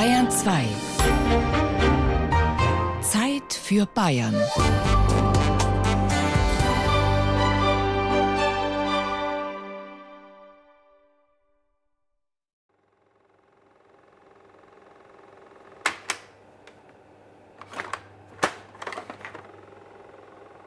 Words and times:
Bayern 0.00 0.30
2. 0.30 0.64
Zeit 3.02 3.52
für 3.52 3.84
Bayern. 3.84 4.34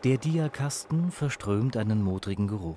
Der 0.04 0.20
Diakasten 0.20 1.10
verströmt 1.10 1.76
einen 1.76 2.04
modrigen 2.04 2.48
Geruch. 2.48 2.76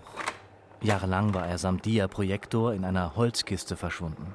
Jahrelang 0.81 1.35
war 1.35 1.47
er 1.47 1.59
samt 1.59 1.85
Dia-Projektor 1.85 2.73
in 2.73 2.87
einer 2.87 3.15
Holzkiste 3.15 3.77
verschwunden. 3.77 4.35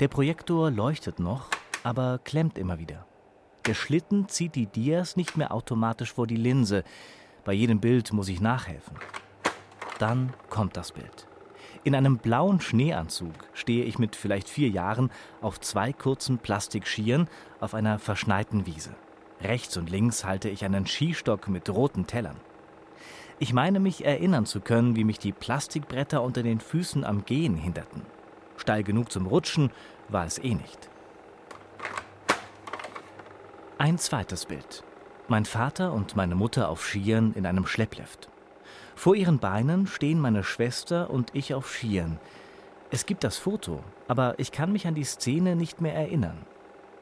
Der 0.00 0.08
Projektor 0.08 0.70
leuchtet 0.70 1.18
noch, 1.18 1.46
aber 1.82 2.20
klemmt 2.24 2.58
immer 2.58 2.78
wieder. 2.78 3.06
Der 3.66 3.74
Schlitten 3.74 4.28
zieht 4.28 4.54
die 4.54 4.66
Dias 4.66 5.16
nicht 5.16 5.36
mehr 5.36 5.52
automatisch 5.52 6.12
vor 6.12 6.26
die 6.26 6.36
Linse. 6.36 6.84
Bei 7.44 7.52
jedem 7.52 7.80
Bild 7.80 8.12
muss 8.12 8.28
ich 8.28 8.40
nachhelfen. 8.40 8.96
Dann 9.98 10.32
kommt 10.48 10.76
das 10.76 10.92
Bild. 10.92 11.26
In 11.84 11.94
einem 11.94 12.18
blauen 12.18 12.60
Schneeanzug 12.60 13.34
stehe 13.52 13.84
ich 13.84 13.98
mit 13.98 14.16
vielleicht 14.16 14.48
vier 14.48 14.68
Jahren 14.68 15.10
auf 15.40 15.60
zwei 15.60 15.92
kurzen 15.92 16.38
Plastikschieren 16.38 17.28
auf 17.60 17.74
einer 17.74 17.98
verschneiten 17.98 18.66
Wiese. 18.66 18.94
Rechts 19.40 19.76
und 19.76 19.90
links 19.90 20.24
halte 20.24 20.48
ich 20.48 20.64
einen 20.64 20.86
Skistock 20.86 21.48
mit 21.48 21.70
roten 21.70 22.06
Tellern. 22.06 22.36
Ich 23.38 23.52
meine 23.52 23.78
mich 23.78 24.04
erinnern 24.04 24.46
zu 24.46 24.60
können, 24.60 24.96
wie 24.96 25.04
mich 25.04 25.20
die 25.20 25.32
Plastikbretter 25.32 26.22
unter 26.22 26.42
den 26.42 26.58
Füßen 26.58 27.04
am 27.04 27.24
Gehen 27.24 27.56
hinderten. 27.56 28.02
Steil 28.68 28.82
genug 28.82 29.10
zum 29.10 29.26
Rutschen 29.26 29.70
war 30.10 30.26
es 30.26 30.36
eh 30.36 30.54
nicht. 30.54 30.90
Ein 33.78 33.96
zweites 33.96 34.44
Bild. 34.44 34.84
Mein 35.26 35.46
Vater 35.46 35.94
und 35.94 36.16
meine 36.16 36.34
Mutter 36.34 36.68
auf 36.68 36.84
Skiern 36.84 37.32
in 37.32 37.46
einem 37.46 37.66
Schlepplift. 37.66 38.28
Vor 38.94 39.14
ihren 39.14 39.38
Beinen 39.38 39.86
stehen 39.86 40.20
meine 40.20 40.44
Schwester 40.44 41.08
und 41.08 41.30
ich 41.32 41.54
auf 41.54 41.66
Skiern. 41.66 42.20
Es 42.90 43.06
gibt 43.06 43.24
das 43.24 43.38
Foto, 43.38 43.82
aber 44.06 44.34
ich 44.38 44.52
kann 44.52 44.70
mich 44.70 44.86
an 44.86 44.94
die 44.94 45.04
Szene 45.04 45.56
nicht 45.56 45.80
mehr 45.80 45.94
erinnern. 45.94 46.44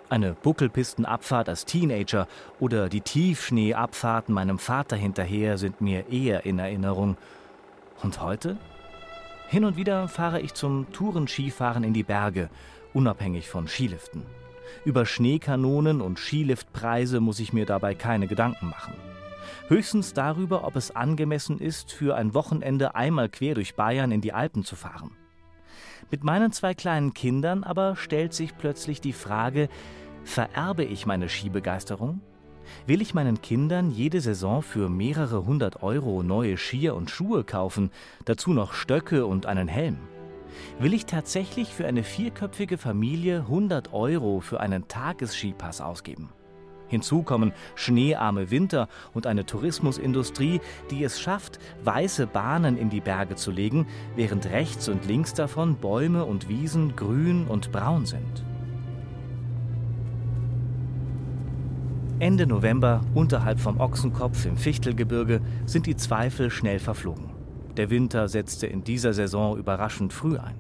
Eine 0.09 0.35
Buckelpistenabfahrt 0.35 1.49
als 1.49 1.65
Teenager 1.65 2.29
oder 2.61 2.89
die 2.89 3.01
Tiefschneeabfahrten 3.01 4.33
meinem 4.33 4.61
Vater 4.61 4.95
hinterher 4.95 5.59
sind 5.59 5.81
mir 5.81 6.09
eher 6.13 6.47
in 6.47 6.61
Erinnerung. 6.61 7.17
Und 8.05 8.21
heute? 8.21 8.57
Hin 9.49 9.65
und 9.65 9.77
wieder 9.77 10.09
fahre 10.09 10.41
ich 10.41 10.55
zum 10.55 10.91
Tourenskifahren 10.93 11.85
in 11.85 11.95
die 11.95 12.03
Berge, 12.03 12.51
unabhängig 12.93 13.49
von 13.49 13.69
Skiliften. 13.69 14.23
Über 14.85 15.07
Schneekanonen 15.07 16.01
und 16.01 16.19
Skiliftpreise 16.19 17.21
muss 17.21 17.39
ich 17.39 17.53
mir 17.53 17.65
dabei 17.65 17.95
keine 17.95 18.27
Gedanken 18.27 18.69
machen. 18.69 18.95
Höchstens 19.69 20.13
darüber, 20.15 20.65
ob 20.65 20.75
es 20.75 20.95
angemessen 20.95 21.61
ist, 21.61 21.93
für 21.93 22.17
ein 22.17 22.35
Wochenende 22.35 22.97
einmal 22.97 23.29
quer 23.29 23.55
durch 23.55 23.77
Bayern 23.77 24.11
in 24.11 24.21
die 24.21 24.33
Alpen 24.33 24.65
zu 24.65 24.75
fahren. 24.75 25.13
Mit 26.11 26.25
meinen 26.25 26.51
zwei 26.51 26.75
kleinen 26.75 27.15
Kindern 27.15 27.63
aber 27.63 27.95
stellt 27.95 28.35
sich 28.35 28.57
plötzlich 28.59 29.01
die 29.01 29.13
Frage, 29.13 29.69
vererbe 30.25 30.85
ich 30.85 31.07
meine 31.07 31.29
Skibegeisterung? 31.29 32.21
Will 32.87 33.01
ich 33.03 33.15
meinen 33.15 33.41
Kindern 33.43 33.91
jede 33.91 34.21
Saison 34.21 34.63
für 34.63 34.89
mehrere 34.89 35.45
hundert 35.45 35.83
Euro 35.83 36.23
neue 36.23 36.57
Skier 36.57 36.95
und 36.95 37.11
Schuhe 37.11 37.45
kaufen, 37.45 37.91
dazu 38.25 38.53
noch 38.53 38.73
Stöcke 38.73 39.27
und 39.27 39.47
einen 39.47 39.69
Helm? 39.69 39.99
Will 40.79 40.95
ich 40.95 41.07
tatsächlich 41.07 41.69
für 41.69 41.87
eine 41.87 42.03
vierköpfige 42.03 42.79
Familie 42.79 43.41
100 43.41 43.93
Euro 43.93 44.41
für 44.41 44.61
einen 44.61 44.89
Tagesskipass 44.89 45.81
ausgeben? 45.81 46.31
Hinzu 46.89 47.23
kommen 47.23 47.53
schneearme 47.75 48.51
Winter 48.51 48.89
und 49.13 49.27
eine 49.27 49.45
Tourismusindustrie, 49.45 50.61
die 50.91 51.03
es 51.03 51.21
schafft, 51.21 51.59
weiße 51.85 52.27
Bahnen 52.27 52.79
in 52.79 52.91
die 52.91 53.01
Berge 53.01 53.35
zu 53.35 53.51
legen, 53.51 53.87
während 54.15 54.47
rechts 54.47 54.89
und 54.89 55.05
links 55.07 55.35
davon 55.35 55.77
Bäume 55.77 56.25
und 56.25 56.49
Wiesen 56.49 56.95
grün 56.95 57.47
und 57.49 57.73
braun 57.73 58.07
sind. 58.07 58.45
Ende 62.19 62.47
November, 62.47 63.03
unterhalb 63.13 63.61
vom 63.61 63.79
Ochsenkopf 63.79 64.47
im 64.47 64.57
Fichtelgebirge, 64.57 65.43
sind 65.67 65.85
die 65.85 65.97
Zweifel 65.97 66.51
schnell 66.51 66.79
verflogen. 66.79 67.29
Der 67.77 67.91
Winter 67.91 68.29
setzte 68.29 68.67
in 68.67 68.83
dieser 68.83 69.13
Saison 69.13 69.59
überraschend 69.59 70.15
früh 70.15 70.39
ein. 70.39 70.55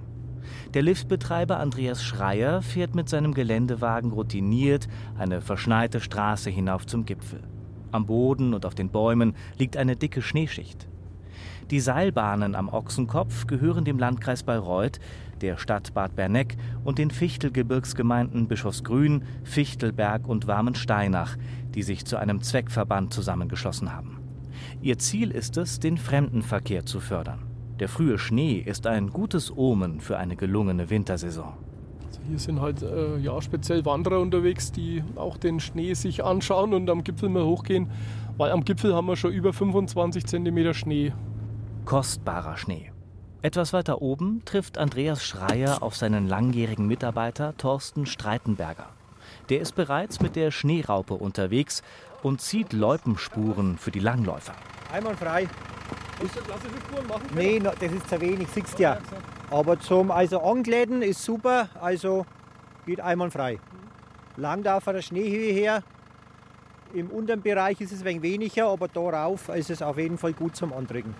Der 0.75 0.83
Liftbetreiber 0.83 1.59
Andreas 1.59 2.05
Schreier 2.05 2.61
fährt 2.61 2.95
mit 2.95 3.09
seinem 3.09 3.33
Geländewagen 3.33 4.13
routiniert 4.13 4.87
eine 5.17 5.41
verschneite 5.41 6.01
Straße 6.01 6.51
hinauf 6.51 6.87
zum 6.87 7.07
Gipfel. 7.07 7.41
Am 7.91 8.05
Boden 8.05 8.53
und 8.53 8.67
auf 8.67 8.75
den 8.75 8.91
Bäumen 8.91 9.35
liegt 9.57 9.79
eine 9.79 9.97
dicke 9.97 10.21
Schneeschicht. 10.21 10.87
Die 11.71 11.81
Seilbahnen 11.81 12.55
am 12.55 12.69
Ochsenkopf 12.69 13.47
gehören 13.47 13.87
dem 13.87 13.99
Landkreis 13.99 14.43
Bayreuth, 14.43 15.01
der 15.43 15.57
Stadt 15.57 15.95
Bad 15.95 16.17
Berneck 16.17 16.57
und 16.85 16.99
den 16.99 17.11
Fichtelgebirgsgemeinden 17.11 18.49
Bischofsgrün, 18.49 19.25
Fichtelberg 19.45 20.29
und 20.29 20.47
Warmensteinach, 20.47 21.37
die 21.75 21.83
sich 21.83 22.05
zu 22.05 22.17
einem 22.17 22.43
Zweckverband 22.43 23.13
zusammengeschlossen 23.13 23.93
haben. 23.93 24.19
Ihr 24.81 24.99
Ziel 24.99 25.31
ist 25.31 25.57
es, 25.57 25.81
den 25.81 25.99
Fremdenverkehr 25.99 26.87
zu 26.87 27.01
fördern. 27.01 27.43
Der 27.79 27.89
frühe 27.89 28.19
Schnee 28.19 28.59
ist 28.59 28.87
ein 28.87 29.11
gutes 29.11 29.55
Omen 29.55 30.01
für 30.01 30.17
eine 30.17 30.37
gelungene 30.37 30.89
Wintersaison. 30.89 31.53
Also 32.07 32.21
hier 32.29 32.39
sind 32.39 32.61
halt 32.61 32.83
äh, 32.83 33.19
ja, 33.19 33.41
speziell 33.43 33.85
Wanderer 33.85 34.21
unterwegs, 34.21 34.73
die 34.73 35.03
auch 35.17 35.37
den 35.37 35.61
Schnee 35.61 35.93
sich 35.95 36.25
anschauen 36.25 36.73
und 36.73 36.89
am 36.89 37.05
Gipfel 37.05 37.29
mal 37.29 37.45
hochgehen, 37.45 37.91
weil 38.39 38.51
am 38.51 38.65
Gipfel 38.65 38.95
haben 38.95 39.07
wir 39.09 39.17
schon 39.17 39.33
über 39.33 39.53
25 39.53 40.25
cm 40.25 40.73
Schnee. 40.73 41.13
Kostbarer 41.85 42.57
Schnee. 42.57 42.91
Etwas 43.47 43.73
weiter 43.73 44.03
oben 44.03 44.43
trifft 44.45 44.77
Andreas 44.77 45.25
Schreier 45.25 45.81
auf 45.81 45.95
seinen 45.95 46.27
langjährigen 46.27 46.89
Mitarbeiter 46.89 47.57
Thorsten 47.57 48.05
Streitenberger. 48.05 48.89
Der 49.51 49.61
ist 49.61 49.77
bereits 49.77 50.19
mit 50.19 50.35
der 50.35 50.51
Schneeraupe 50.51 51.15
unterwegs 51.15 51.85
und 52.25 52.41
zieht 52.41 52.73
Loipenspuren 52.73 53.79
für 53.79 53.93
die 53.93 54.01
Langläufer. 54.01 54.53
Einmal 54.93 55.15
frei. 55.15 55.45
Ist 56.25 56.37
das 56.37 56.43
klassische 56.43 56.77
Spuren 56.89 57.07
machen? 57.07 57.23
Nee, 57.37 57.61
no, 57.61 57.71
das 57.79 57.93
ist 57.93 58.09
zu 58.09 58.21
wenig, 58.21 58.49
siehst 58.53 58.81
ja. 58.81 58.99
Aber 59.49 59.79
zum 59.79 60.11
also 60.11 60.41
Angläden 60.41 61.03
ist 61.03 61.23
super, 61.23 61.69
also 61.81 62.27
geht 62.85 63.01
einmal 63.01 63.31
frei. 63.31 63.61
Lang 64.37 64.65
darf 64.65 64.87
der 64.87 65.03
Schneehöhe 65.03 65.53
her. 65.53 65.85
Im 66.93 67.11
unteren 67.11 67.43
Bereich 67.43 67.81
ist 67.81 67.93
es 67.93 68.01
ein 68.01 68.07
wenig 68.07 68.23
weniger, 68.23 68.67
aber 68.71 68.89
darauf 68.89 69.51
ist 69.51 69.71
es 69.71 69.83
auf 69.83 69.99
jeden 69.99 70.19
Fall 70.19 70.33
gut 70.33 70.57
zum 70.57 70.73
Andrücken. 70.73 71.15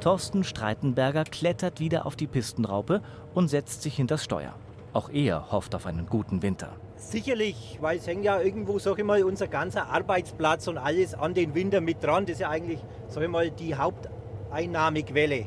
Thorsten 0.00 0.44
Streitenberger 0.44 1.24
klettert 1.24 1.78
wieder 1.78 2.06
auf 2.06 2.16
die 2.16 2.26
Pistenraupe 2.26 3.02
und 3.34 3.48
setzt 3.48 3.82
sich 3.82 3.96
hinter 3.96 4.14
das 4.14 4.24
Steuer. 4.24 4.54
Auch 4.94 5.10
er 5.10 5.52
hofft 5.52 5.74
auf 5.74 5.84
einen 5.84 6.06
guten 6.06 6.42
Winter. 6.42 6.72
Sicherlich, 6.96 7.78
weil 7.82 7.98
es 7.98 8.06
hängt 8.06 8.24
ja 8.24 8.40
irgendwo, 8.40 8.78
sag 8.78 8.98
ich 8.98 9.04
mal, 9.04 9.22
unser 9.22 9.46
ganzer 9.46 9.88
Arbeitsplatz 9.88 10.68
und 10.68 10.78
alles 10.78 11.14
an 11.14 11.34
den 11.34 11.54
Winter 11.54 11.82
mit 11.82 12.02
dran. 12.02 12.24
Das 12.24 12.34
ist 12.34 12.40
ja 12.40 12.48
eigentlich, 12.48 12.80
sag 13.08 13.22
ich 13.22 13.28
mal, 13.28 13.50
die 13.50 13.74
Haupteinnahmequelle. 13.74 15.46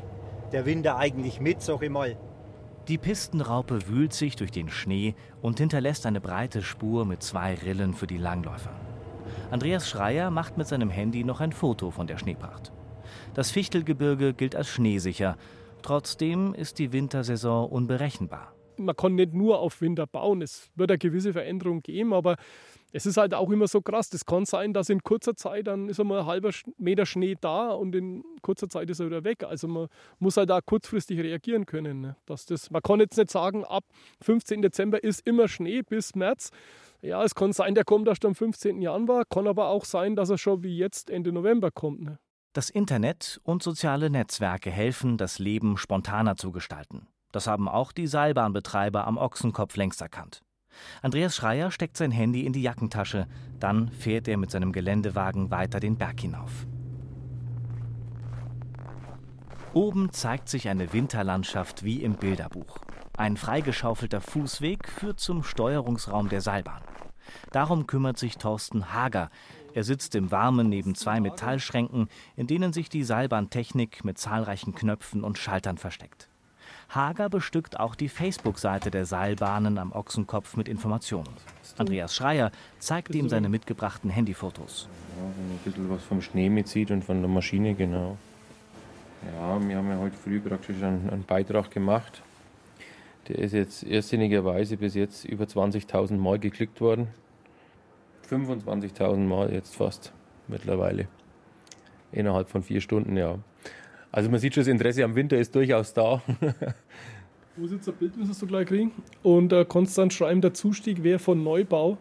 Der 0.52 0.66
Winter 0.66 0.96
eigentlich 0.98 1.40
mit, 1.40 1.60
sag 1.60 1.82
ich 1.82 1.90
mal. 1.90 2.16
Die 2.86 2.98
Pistenraupe 2.98 3.88
wühlt 3.88 4.12
sich 4.12 4.36
durch 4.36 4.52
den 4.52 4.68
Schnee 4.68 5.16
und 5.42 5.58
hinterlässt 5.58 6.06
eine 6.06 6.20
breite 6.20 6.62
Spur 6.62 7.04
mit 7.04 7.22
zwei 7.22 7.54
Rillen 7.54 7.92
für 7.92 8.06
die 8.06 8.18
Langläufer. 8.18 8.72
Andreas 9.50 9.88
Schreier 9.88 10.30
macht 10.30 10.58
mit 10.58 10.68
seinem 10.68 10.90
Handy 10.90 11.24
noch 11.24 11.40
ein 11.40 11.52
Foto 11.52 11.90
von 11.90 12.06
der 12.06 12.18
Schneepracht. 12.18 12.72
Das 13.34 13.50
Fichtelgebirge 13.50 14.34
gilt 14.34 14.56
als 14.56 14.68
schneesicher. 14.68 15.36
Trotzdem 15.82 16.54
ist 16.54 16.78
die 16.78 16.92
Wintersaison 16.92 17.68
unberechenbar 17.68 18.54
man 18.78 18.96
kann 18.96 19.14
nicht 19.14 19.34
nur 19.34 19.58
auf 19.58 19.80
Winter 19.80 20.06
bauen. 20.06 20.42
Es 20.42 20.70
wird 20.74 20.90
eine 20.90 20.98
gewisse 20.98 21.32
Veränderung 21.32 21.82
geben, 21.82 22.12
aber 22.12 22.36
es 22.92 23.06
ist 23.06 23.16
halt 23.16 23.34
auch 23.34 23.50
immer 23.50 23.66
so 23.66 23.80
krass. 23.80 24.08
Das 24.08 24.24
kann 24.24 24.44
sein, 24.44 24.72
dass 24.72 24.88
in 24.88 25.02
kurzer 25.02 25.34
Zeit 25.34 25.66
dann 25.66 25.88
ist 25.88 25.98
einmal 25.98 26.20
ein 26.20 26.26
halber 26.26 26.50
Meter 26.78 27.06
Schnee 27.06 27.36
da 27.40 27.70
und 27.70 27.94
in 27.94 28.22
kurzer 28.42 28.68
Zeit 28.68 28.88
ist 28.90 29.00
er 29.00 29.06
wieder 29.06 29.24
weg. 29.24 29.42
Also 29.42 29.66
man 29.68 29.88
muss 30.18 30.36
halt 30.36 30.50
auch 30.50 30.60
kurzfristig 30.64 31.18
reagieren 31.18 31.66
können. 31.66 32.00
Ne? 32.00 32.16
Dass 32.26 32.46
das, 32.46 32.70
man 32.70 32.82
kann 32.82 33.00
jetzt 33.00 33.16
nicht 33.16 33.30
sagen, 33.30 33.64
ab 33.64 33.84
15. 34.22 34.62
Dezember 34.62 35.02
ist 35.02 35.26
immer 35.26 35.48
Schnee 35.48 35.82
bis 35.82 36.14
März. 36.14 36.50
Ja, 37.02 37.22
es 37.22 37.34
kann 37.34 37.52
sein, 37.52 37.74
der 37.74 37.84
kommt 37.84 38.08
erst 38.08 38.24
am 38.24 38.34
15. 38.34 38.80
Januar, 38.80 39.24
kann 39.26 39.46
aber 39.46 39.68
auch 39.68 39.84
sein, 39.84 40.16
dass 40.16 40.30
er 40.30 40.38
schon 40.38 40.62
wie 40.62 40.78
jetzt 40.78 41.10
Ende 41.10 41.32
November 41.32 41.70
kommt. 41.70 42.02
Ne? 42.02 42.18
Das 42.54 42.70
Internet 42.70 43.40
und 43.42 43.64
soziale 43.64 44.10
Netzwerke 44.10 44.70
helfen, 44.70 45.18
das 45.18 45.40
Leben 45.40 45.76
spontaner 45.76 46.36
zu 46.36 46.52
gestalten. 46.52 47.08
Das 47.32 47.48
haben 47.48 47.68
auch 47.68 47.90
die 47.90 48.06
Seilbahnbetreiber 48.06 49.08
am 49.08 49.18
Ochsenkopf 49.18 49.74
längst 49.74 50.00
erkannt. 50.00 50.40
Andreas 51.02 51.34
Schreier 51.34 51.72
steckt 51.72 51.96
sein 51.96 52.12
Handy 52.12 52.46
in 52.46 52.52
die 52.52 52.62
Jackentasche, 52.62 53.26
dann 53.58 53.88
fährt 53.88 54.28
er 54.28 54.36
mit 54.36 54.52
seinem 54.52 54.70
Geländewagen 54.70 55.50
weiter 55.50 55.80
den 55.80 55.96
Berg 55.96 56.20
hinauf. 56.20 56.68
Oben 59.72 60.12
zeigt 60.12 60.48
sich 60.48 60.68
eine 60.68 60.92
Winterlandschaft 60.92 61.82
wie 61.82 62.04
im 62.04 62.14
Bilderbuch. 62.14 62.78
Ein 63.16 63.36
freigeschaufelter 63.36 64.20
Fußweg 64.20 64.88
führt 64.88 65.18
zum 65.18 65.42
Steuerungsraum 65.42 66.28
der 66.28 66.40
Seilbahn. 66.40 66.82
Darum 67.50 67.88
kümmert 67.88 68.18
sich 68.18 68.38
Thorsten 68.38 68.92
Hager. 68.92 69.30
Er 69.74 69.82
sitzt 69.82 70.14
im 70.14 70.30
Warmen 70.30 70.68
neben 70.68 70.94
zwei 70.94 71.18
Metallschränken, 71.18 72.08
in 72.36 72.46
denen 72.46 72.72
sich 72.72 72.88
die 72.88 73.02
Seilbahntechnik 73.02 74.04
mit 74.04 74.18
zahlreichen 74.18 74.72
Knöpfen 74.76 75.24
und 75.24 75.36
Schaltern 75.36 75.78
versteckt. 75.78 76.28
Hager 76.90 77.28
bestückt 77.28 77.80
auch 77.80 77.96
die 77.96 78.08
Facebook-Seite 78.08 78.92
der 78.92 79.04
Seilbahnen 79.04 79.78
am 79.78 79.90
Ochsenkopf 79.90 80.56
mit 80.56 80.68
Informationen. 80.68 81.28
Andreas 81.76 82.14
Schreier 82.14 82.52
zeigt 82.78 83.16
ihm 83.16 83.28
seine 83.28 83.48
mitgebrachten 83.48 84.10
Handyfotos. 84.10 84.88
Ja, 85.16 85.24
wenn 85.24 85.56
ein 85.56 85.58
bisschen 85.64 85.90
was 85.90 86.04
vom 86.04 86.22
Schnee 86.22 86.48
mitzieht 86.48 86.92
und 86.92 87.04
von 87.04 87.20
der 87.20 87.28
Maschine, 87.28 87.74
genau. 87.74 88.16
Ja, 89.26 89.60
wir 89.60 89.76
haben 89.76 89.88
ja 89.88 89.98
heute 89.98 90.16
früh 90.16 90.38
praktisch 90.38 90.80
einen, 90.84 91.10
einen 91.10 91.24
Beitrag 91.24 91.72
gemacht. 91.72 92.22
Der 93.26 93.40
ist 93.40 93.52
jetzt 93.52 93.82
irrsinnigerweise 93.82 94.76
bis 94.76 94.94
jetzt 94.94 95.24
über 95.24 95.46
20.000 95.46 96.16
Mal 96.16 96.38
geklickt 96.38 96.80
worden. 96.80 97.08
25.000 98.30 99.16
Mal 99.16 99.52
jetzt 99.52 99.76
fast 99.76 100.12
mittlerweile. 100.48 101.08
Innerhalb 102.12 102.48
von 102.48 102.62
vier 102.62 102.80
Stunden, 102.80 103.16
ja. 103.16 103.38
Also 104.12 104.30
man 104.30 104.38
sieht 104.38 104.54
schon, 104.54 104.62
das 104.62 104.68
Interesse 104.68 105.04
am 105.04 105.14
Winter 105.14 105.36
ist 105.36 105.54
durchaus 105.54 105.92
da. 105.92 106.22
Wo 107.56 107.66
sitzt 107.66 107.88
ein 107.88 107.94
Bild, 107.96 108.16
müsstest 108.16 108.42
du 108.42 108.46
gleich 108.46 108.66
kriegen. 108.66 108.92
Und 109.22 109.52
äh, 109.52 109.64
konstant 109.64 110.12
schreiben, 110.12 110.40
der 110.40 110.54
Zustieg 110.54 111.02
wäre 111.02 111.18
von 111.18 111.42
Neubau 111.42 111.98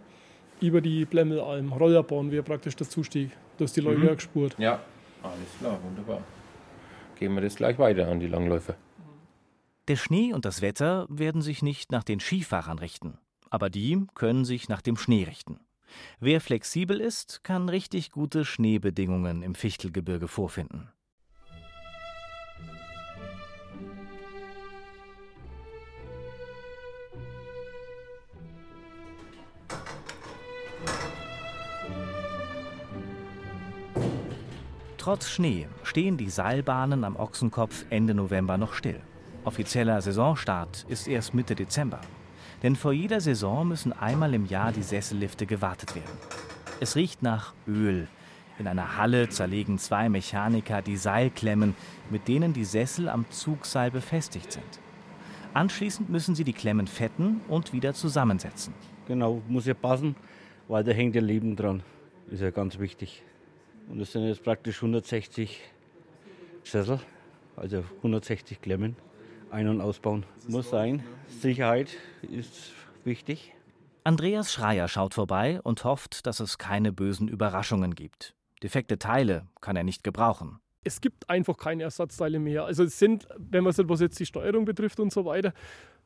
über 0.62 0.82
die 0.82 1.06
Blemmelalm. 1.06 1.74
Rollerbahn 1.74 2.32
wäre 2.32 2.44
praktisch 2.44 2.76
der 2.76 2.90
Zustieg. 2.90 3.32
Da 3.58 3.66
ist 3.66 3.76
die 3.76 3.82
Leute 3.82 4.00
mhm. 4.00 4.16
gespurt. 4.16 4.56
Ja, 4.58 4.80
alles 5.22 5.58
klar, 5.60 5.80
wunderbar. 5.84 6.22
Gehen 7.20 7.34
wir 7.36 7.42
das 7.42 7.56
gleich 7.56 7.78
weiter 7.78 8.08
an 8.08 8.20
die 8.20 8.28
Langläufer. 8.28 8.76
Der 9.88 9.96
Schnee 9.96 10.34
und 10.34 10.46
das 10.46 10.62
Wetter 10.62 11.06
werden 11.10 11.42
sich 11.42 11.62
nicht 11.62 11.92
nach 11.92 12.04
den 12.04 12.20
Skifahrern 12.20 12.80
richten, 12.80 13.18
aber 13.50 13.70
die 13.70 14.06
können 14.16 14.46
sich 14.46 14.70
nach 14.70 14.82
dem 14.82 14.96
Schnee 14.96 15.24
richten. 15.24 15.60
Wer 16.20 16.42
flexibel 16.42 17.00
ist, 17.00 17.44
kann 17.44 17.70
richtig 17.70 18.12
gute 18.12 18.46
Schneebedingungen 18.46 19.42
im 19.44 19.56
Fichtelgebirge 19.56 20.28
vorfinden. 20.28 20.90
Trotz 35.04 35.28
Schnee 35.28 35.68
stehen 35.84 36.16
die 36.16 36.30
Seilbahnen 36.30 37.04
am 37.04 37.18
Ochsenkopf 37.18 37.86
Ende 37.90 38.14
November 38.14 38.58
noch 38.58 38.74
still. 38.74 39.02
Offizieller 39.44 40.02
Saisonstart 40.02 40.86
ist 40.88 41.10
erst 41.10 41.34
Mitte 41.34 41.56
Dezember. 41.56 42.00
Denn 42.64 42.78
vor 42.78 42.94
jeder 42.94 43.20
Saison 43.20 43.68
müssen 43.68 43.92
einmal 43.92 44.34
im 44.34 44.46
Jahr 44.46 44.72
die 44.72 44.84
Sessellifte 44.84 45.46
gewartet 45.46 45.96
werden. 45.96 46.18
Es 46.80 46.96
riecht 46.96 47.22
nach 47.22 47.54
Öl. 47.68 48.08
In 48.58 48.68
einer 48.68 48.98
Halle 48.98 49.30
zerlegen 49.30 49.78
zwei 49.78 50.10
Mechaniker 50.10 50.82
die 50.82 50.96
Seilklemmen, 50.96 51.76
mit 52.10 52.28
denen 52.28 52.54
die 52.54 52.64
Sessel 52.64 53.10
am 53.10 53.26
Zugseil 53.30 53.92
befestigt 53.92 54.52
sind. 54.52 54.80
Anschließend 55.54 56.10
müssen 56.10 56.36
sie 56.36 56.44
die 56.44 56.54
Klemmen 56.54 56.88
fetten 56.88 57.42
und 57.48 57.74
wieder 57.74 57.94
zusammensetzen. 57.94 58.74
Genau, 59.08 59.42
muss 59.48 59.66
ja 59.66 59.74
passen, 59.74 60.16
weil 60.68 60.84
da 60.84 60.92
hängt 60.92 61.16
ja 61.16 61.22
Leben 61.22 61.56
dran. 61.56 61.84
Ist 62.32 62.42
ja 62.42 62.52
ganz 62.52 62.80
wichtig. 62.80 63.24
Und 63.90 64.00
das 64.00 64.14
sind 64.14 64.26
jetzt 64.26 64.44
praktisch 64.44 64.78
160 64.78 65.60
Sessel, 66.64 67.00
also 67.56 67.84
160 67.98 68.62
Klemmen. 68.62 68.96
Ein- 69.54 69.68
und 69.68 69.82
ausbauen 69.82 70.26
muss 70.48 70.72
sein. 70.72 71.04
Sicherheit 71.28 71.96
ist 72.24 72.72
wichtig. 73.04 73.54
Andreas 74.04 74.52
Schreier 74.52 74.88
schaut 74.88 75.14
vorbei 75.14 75.62
und 75.62 75.84
hofft, 75.84 76.26
dass 76.26 76.40
es 76.40 76.58
keine 76.58 76.92
bösen 76.92 77.28
Überraschungen 77.28 77.94
gibt. 77.94 78.34
Defekte 78.64 78.98
Teile 78.98 79.46
kann 79.62 79.76
er 79.76 79.84
nicht 79.84 80.04
gebrauchen. 80.04 80.60
Es 80.84 81.02
gibt 81.02 81.30
einfach 81.30 81.56
keine 81.56 81.84
Ersatzteile 81.84 82.40
mehr. 82.40 82.66
Also 82.66 82.84
es 82.84 82.98
sind, 82.98 83.28
wenn 83.38 83.64
man 83.64 83.70
es 83.70 83.78
was 83.78 84.02
jetzt 84.02 84.20
die 84.20 84.26
Steuerung 84.26 84.66
betrifft 84.66 85.00
und 85.00 85.14
so 85.14 85.24
weiter, 85.24 85.54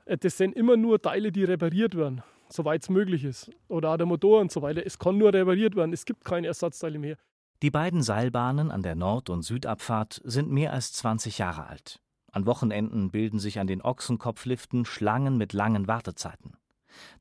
äh, 0.04 0.18
das 0.18 0.36
sind 0.38 0.54
immer 0.54 0.76
nur 0.76 1.02
Teile, 1.02 1.32
die 1.32 1.46
repariert 1.46 1.96
werden, 1.96 2.24
soweit 2.50 2.84
es 2.84 2.90
möglich 2.90 3.24
ist. 3.24 3.50
Oder 3.70 3.92
auch 3.92 3.98
der 3.98 4.08
Motor 4.08 4.42
und 4.42 4.52
so 4.52 4.62
weiter. 4.62 4.86
Es 4.86 5.00
kann 5.00 5.18
nur 5.18 5.34
repariert 5.34 5.78
werden. 5.78 5.94
Es 5.94 6.04
gibt 6.04 6.26
keine 6.26 6.48
Ersatzteile 6.48 7.00
mehr. 7.00 7.16
Die 7.62 7.72
beiden 7.72 8.04
Seilbahnen 8.04 8.72
an 8.72 8.84
der 8.84 8.96
Nord- 8.96 9.30
und 9.30 9.44
Südabfahrt 9.44 10.22
sind 10.26 10.52
mehr 10.52 10.74
als 10.74 10.92
20 10.92 11.38
Jahre 11.38 11.68
alt. 11.68 12.02
An 12.38 12.46
Wochenenden 12.46 13.10
bilden 13.10 13.40
sich 13.40 13.60
an 13.60 13.66
den 13.66 13.82
Ochsenkopfliften 13.82 14.86
Schlangen 14.86 15.40
mit 15.40 15.54
langen 15.54 15.88
Wartezeiten. 15.88 16.56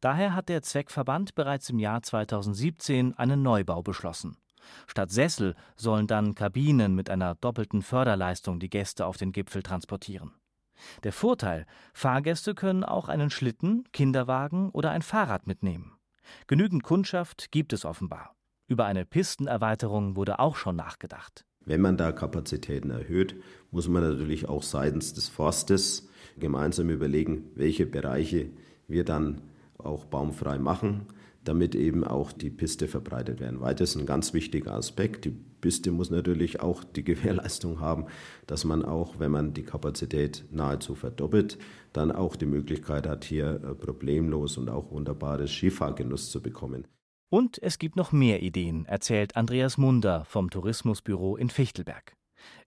Daher 0.02 0.34
hat 0.34 0.50
der 0.50 0.60
Zweckverband 0.60 1.34
bereits 1.34 1.70
im 1.70 1.78
Jahr 1.78 2.02
2017 2.02 3.14
einen 3.14 3.40
Neubau 3.40 3.82
beschlossen. 3.82 4.36
Statt 4.86 5.10
Sessel 5.10 5.54
sollen 5.74 6.06
dann 6.06 6.34
Kabinen 6.34 6.94
mit 6.94 7.08
einer 7.08 7.34
doppelten 7.34 7.80
Förderleistung 7.80 8.60
die 8.60 8.68
Gäste 8.68 9.06
auf 9.06 9.16
den 9.16 9.32
Gipfel 9.32 9.62
transportieren. 9.62 10.32
Der 11.02 11.14
Vorteil: 11.14 11.64
Fahrgäste 11.94 12.54
können 12.54 12.84
auch 12.84 13.08
einen 13.08 13.30
Schlitten, 13.30 13.84
Kinderwagen 13.94 14.68
oder 14.68 14.90
ein 14.90 15.00
Fahrrad 15.00 15.46
mitnehmen. 15.46 15.96
Genügend 16.46 16.82
Kundschaft 16.82 17.50
gibt 17.52 17.72
es 17.72 17.86
offenbar. 17.86 18.36
Über 18.66 18.84
eine 18.84 19.06
Pistenerweiterung 19.06 20.14
wurde 20.14 20.40
auch 20.40 20.56
schon 20.56 20.76
nachgedacht. 20.76 21.46
Wenn 21.66 21.80
man 21.80 21.96
da 21.96 22.12
Kapazitäten 22.12 22.90
erhöht, 22.90 23.34
muss 23.72 23.88
man 23.88 24.02
natürlich 24.02 24.48
auch 24.48 24.62
seitens 24.62 25.12
des 25.12 25.28
Forstes 25.28 26.08
gemeinsam 26.38 26.90
überlegen, 26.90 27.50
welche 27.56 27.86
Bereiche 27.86 28.46
wir 28.86 29.04
dann 29.04 29.42
auch 29.76 30.04
baumfrei 30.04 30.58
machen, 30.58 31.02
damit 31.42 31.74
eben 31.74 32.04
auch 32.04 32.32
die 32.32 32.50
Piste 32.50 32.86
verbreitet 32.86 33.40
werden. 33.40 33.60
Weil 33.60 33.74
das 33.74 33.90
ist 33.90 33.96
ein 33.96 34.06
ganz 34.06 34.32
wichtiger 34.32 34.74
Aspekt. 34.74 35.24
Die 35.24 35.34
Piste 35.60 35.90
muss 35.90 36.10
natürlich 36.10 36.60
auch 36.60 36.84
die 36.84 37.02
Gewährleistung 37.04 37.80
haben, 37.80 38.06
dass 38.46 38.64
man 38.64 38.84
auch, 38.84 39.18
wenn 39.18 39.32
man 39.32 39.52
die 39.52 39.64
Kapazität 39.64 40.44
nahezu 40.52 40.94
verdoppelt, 40.94 41.58
dann 41.92 42.12
auch 42.12 42.36
die 42.36 42.46
Möglichkeit 42.46 43.08
hat, 43.08 43.24
hier 43.24 43.60
äh, 43.64 43.74
problemlos 43.74 44.56
und 44.56 44.68
auch 44.68 44.92
wunderbares 44.92 45.50
Skifahrgenuss 45.50 46.30
zu 46.30 46.40
bekommen. 46.40 46.86
Und 47.28 47.60
es 47.60 47.78
gibt 47.78 47.96
noch 47.96 48.12
mehr 48.12 48.42
Ideen, 48.42 48.86
erzählt 48.86 49.36
Andreas 49.36 49.78
Munder 49.78 50.24
vom 50.26 50.48
Tourismusbüro 50.48 51.36
in 51.36 51.50
Fichtelberg. 51.50 52.16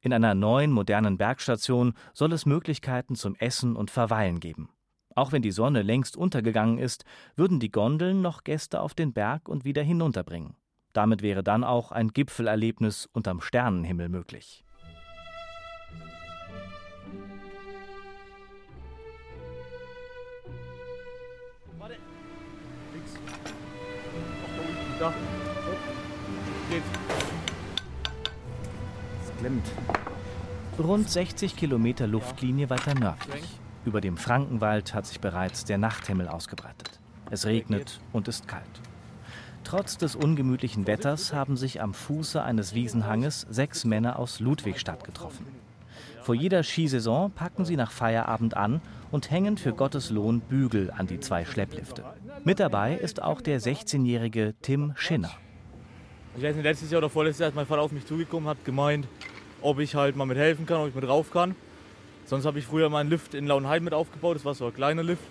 In 0.01 0.11
einer 0.11 0.35
neuen, 0.35 0.71
modernen 0.71 1.17
Bergstation 1.17 1.93
soll 2.13 2.33
es 2.33 2.45
Möglichkeiten 2.45 3.15
zum 3.15 3.35
Essen 3.35 3.77
und 3.77 3.89
Verweilen 3.89 4.41
geben. 4.41 4.69
Auch 5.15 5.31
wenn 5.31 5.41
die 5.41 5.51
Sonne 5.51 5.81
längst 5.81 6.17
untergegangen 6.17 6.77
ist, 6.77 7.05
würden 7.35 7.59
die 7.59 7.71
Gondeln 7.71 8.21
noch 8.21 8.43
Gäste 8.43 8.81
auf 8.81 8.93
den 8.93 9.13
Berg 9.13 9.47
und 9.47 9.63
wieder 9.63 9.81
hinunterbringen. 9.81 10.55
Damit 10.91 11.21
wäre 11.21 11.43
dann 11.43 11.63
auch 11.63 11.91
ein 11.91 12.09
Gipfelerlebnis 12.09 13.07
unterm 13.13 13.41
Sternenhimmel 13.41 14.09
möglich. 14.09 14.65
Da. 24.99 25.13
Geht. 26.69 26.83
Es 29.23 29.39
klemmt. 29.39 29.65
Rund 30.77 31.09
60 31.09 31.55
Kilometer 31.55 32.05
Luftlinie 32.05 32.69
weiter 32.69 32.93
nördlich. 32.95 33.45
Über 33.85 34.01
dem 34.01 34.17
Frankenwald 34.17 34.93
hat 34.93 35.05
sich 35.05 35.21
bereits 35.21 35.63
der 35.63 35.77
Nachthimmel 35.77 36.27
ausgebreitet. 36.27 36.99
Es 37.31 37.45
regnet 37.45 38.01
und 38.11 38.27
ist 38.27 38.49
kalt. 38.49 38.63
Trotz 39.63 39.97
des 39.97 40.15
ungemütlichen 40.15 40.85
Wetters 40.85 41.31
haben 41.31 41.55
sich 41.55 41.81
am 41.81 41.93
Fuße 41.93 42.41
eines 42.43 42.73
Wiesenhanges 42.73 43.47
sechs 43.49 43.85
Männer 43.85 44.19
aus 44.19 44.41
Ludwigstadt 44.41 45.05
getroffen. 45.05 45.45
Vor 46.23 46.35
jeder 46.35 46.63
Skisaison 46.63 47.31
packen 47.31 47.63
sie 47.63 47.77
nach 47.77 47.91
Feierabend 47.91 48.57
an 48.57 48.81
und 49.11 49.31
hängen 49.31 49.57
für 49.57 49.73
Gottes 49.73 50.09
Lohn 50.09 50.41
Bügel 50.41 50.91
an 50.91 51.07
die 51.07 51.19
zwei 51.19 51.45
Schlepplifte. 51.45 52.03
Mit 52.45 52.59
dabei 52.59 52.95
ist 52.95 53.21
auch 53.21 53.41
der 53.41 53.59
16-jährige 53.59 54.55
Tim 54.61 54.93
Schinner. 54.95 55.31
Ich 56.37 56.43
weiß 56.43 56.55
nicht, 56.55 56.63
letztes 56.63 56.89
Jahr 56.89 56.99
oder 56.99 57.09
vorletztes 57.09 57.39
Jahr 57.39 57.49
ist 57.49 57.55
mein 57.55 57.65
Vater 57.65 57.81
auf 57.81 57.91
mich 57.91 58.05
zugekommen, 58.05 58.47
hat 58.47 58.63
gemeint, 58.63 59.07
ob 59.61 59.79
ich 59.79 59.95
halt 59.95 60.15
mal 60.15 60.25
mithelfen 60.25 60.65
kann, 60.65 60.79
ob 60.79 60.87
ich 60.87 60.95
mit 60.95 61.07
rauf 61.07 61.31
kann. 61.31 61.53
Sonst 62.25 62.45
habe 62.45 62.59
ich 62.59 62.65
früher 62.65 62.89
mal 62.89 62.99
einen 62.99 63.09
Lift 63.09 63.33
in 63.33 63.45
Lauenheim 63.45 63.83
mit 63.83 63.93
aufgebaut, 63.93 64.37
das 64.37 64.45
war 64.45 64.53
so 64.53 64.67
ein 64.67 64.73
kleiner 64.73 65.03
Lift. 65.03 65.23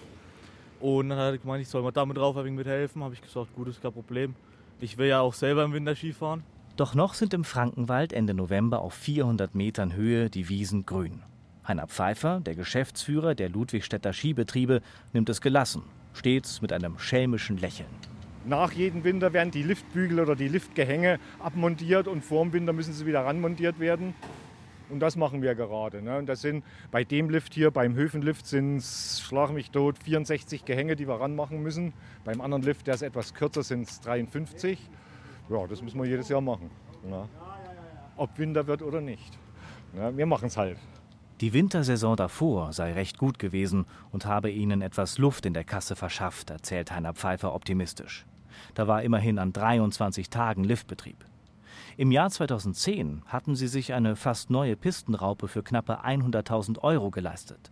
Und 0.80 1.08
dann 1.08 1.18
hat 1.18 1.32
er 1.32 1.38
gemeint, 1.38 1.62
ich 1.62 1.68
soll 1.68 1.82
mal 1.82 1.92
da 1.92 2.04
mit 2.04 2.18
drauf 2.18 2.36
ein 2.36 2.54
mithelfen. 2.54 3.02
Habe 3.02 3.14
ich 3.14 3.22
gesagt, 3.22 3.54
gut, 3.54 3.68
ist 3.68 3.80
kein 3.82 3.92
Problem. 3.92 4.34
Ich 4.80 4.98
will 4.98 5.08
ja 5.08 5.20
auch 5.20 5.34
selber 5.34 5.64
im 5.64 5.72
Winter 5.72 5.96
Skifahren. 5.96 6.42
Doch 6.76 6.94
noch 6.94 7.14
sind 7.14 7.32
im 7.32 7.42
Frankenwald 7.42 8.12
Ende 8.12 8.34
November 8.34 8.80
auf 8.80 8.94
400 8.94 9.54
Metern 9.54 9.94
Höhe 9.94 10.28
die 10.28 10.48
Wiesen 10.48 10.84
grün. 10.86 11.22
Heiner 11.66 11.88
Pfeiffer, 11.88 12.40
der 12.40 12.54
Geschäftsführer 12.54 13.34
der 13.34 13.48
Ludwigstädter 13.48 14.12
Skibetriebe, 14.12 14.82
nimmt 15.12 15.28
es 15.28 15.40
gelassen, 15.40 15.82
stets 16.18 16.60
mit 16.60 16.72
einem 16.72 16.98
schelmischen 16.98 17.58
Lächeln. 17.58 17.88
Nach 18.44 18.72
jedem 18.72 19.04
Winter 19.04 19.32
werden 19.32 19.50
die 19.50 19.62
Liftbügel 19.62 20.20
oder 20.20 20.34
die 20.34 20.48
Liftgehänge 20.48 21.20
abmontiert 21.38 22.08
und 22.08 22.24
vor 22.24 22.42
dem 22.44 22.52
Winter 22.52 22.72
müssen 22.72 22.92
sie 22.92 23.06
wieder 23.06 23.24
ranmontiert 23.24 23.78
werden. 23.78 24.14
Und 24.90 25.00
das 25.00 25.16
machen 25.16 25.42
wir 25.42 25.54
gerade. 25.54 26.02
Ne? 26.02 26.18
Und 26.18 26.26
das 26.26 26.40
sind 26.40 26.64
bei 26.90 27.04
dem 27.04 27.28
Lift 27.28 27.52
hier, 27.52 27.70
beim 27.70 27.94
Höfenlift, 27.94 28.46
sind 28.46 28.78
es, 28.78 29.20
schlag 29.20 29.50
mich 29.52 29.70
tot, 29.70 29.98
64 29.98 30.64
Gehänge, 30.64 30.96
die 30.96 31.06
wir 31.06 31.20
ranmachen 31.20 31.62
müssen. 31.62 31.92
Beim 32.24 32.40
anderen 32.40 32.62
Lift, 32.62 32.86
der 32.86 32.94
ist 32.94 33.02
etwas 33.02 33.34
kürzer, 33.34 33.62
sind 33.62 33.86
es 33.86 34.00
53. 34.00 34.78
Ja, 35.50 35.66
das 35.66 35.82
müssen 35.82 36.00
wir 36.00 36.08
jedes 36.08 36.28
Jahr 36.30 36.40
machen. 36.40 36.70
Ne? 37.06 37.28
Ob 38.16 38.38
Winter 38.38 38.66
wird 38.66 38.82
oder 38.82 39.00
nicht. 39.02 39.38
Ne? 39.92 40.16
Wir 40.16 40.26
machen 40.26 40.46
es 40.46 40.56
halt. 40.56 40.78
Die 41.40 41.52
Wintersaison 41.52 42.16
davor 42.16 42.72
sei 42.72 42.94
recht 42.94 43.16
gut 43.16 43.38
gewesen 43.38 43.86
und 44.10 44.26
habe 44.26 44.50
ihnen 44.50 44.82
etwas 44.82 45.18
Luft 45.18 45.46
in 45.46 45.54
der 45.54 45.62
Kasse 45.62 45.94
verschafft, 45.94 46.50
erzählt 46.50 46.90
Heiner 46.90 47.14
Pfeiffer 47.14 47.54
optimistisch. 47.54 48.26
Da 48.74 48.88
war 48.88 49.04
immerhin 49.04 49.38
an 49.38 49.52
23 49.52 50.30
Tagen 50.30 50.64
Liftbetrieb. 50.64 51.24
Im 51.96 52.10
Jahr 52.10 52.30
2010 52.30 53.22
hatten 53.26 53.54
sie 53.54 53.68
sich 53.68 53.92
eine 53.92 54.16
fast 54.16 54.50
neue 54.50 54.74
Pistenraupe 54.74 55.46
für 55.46 55.62
knappe 55.62 56.04
100.000 56.04 56.80
Euro 56.80 57.10
geleistet. 57.10 57.70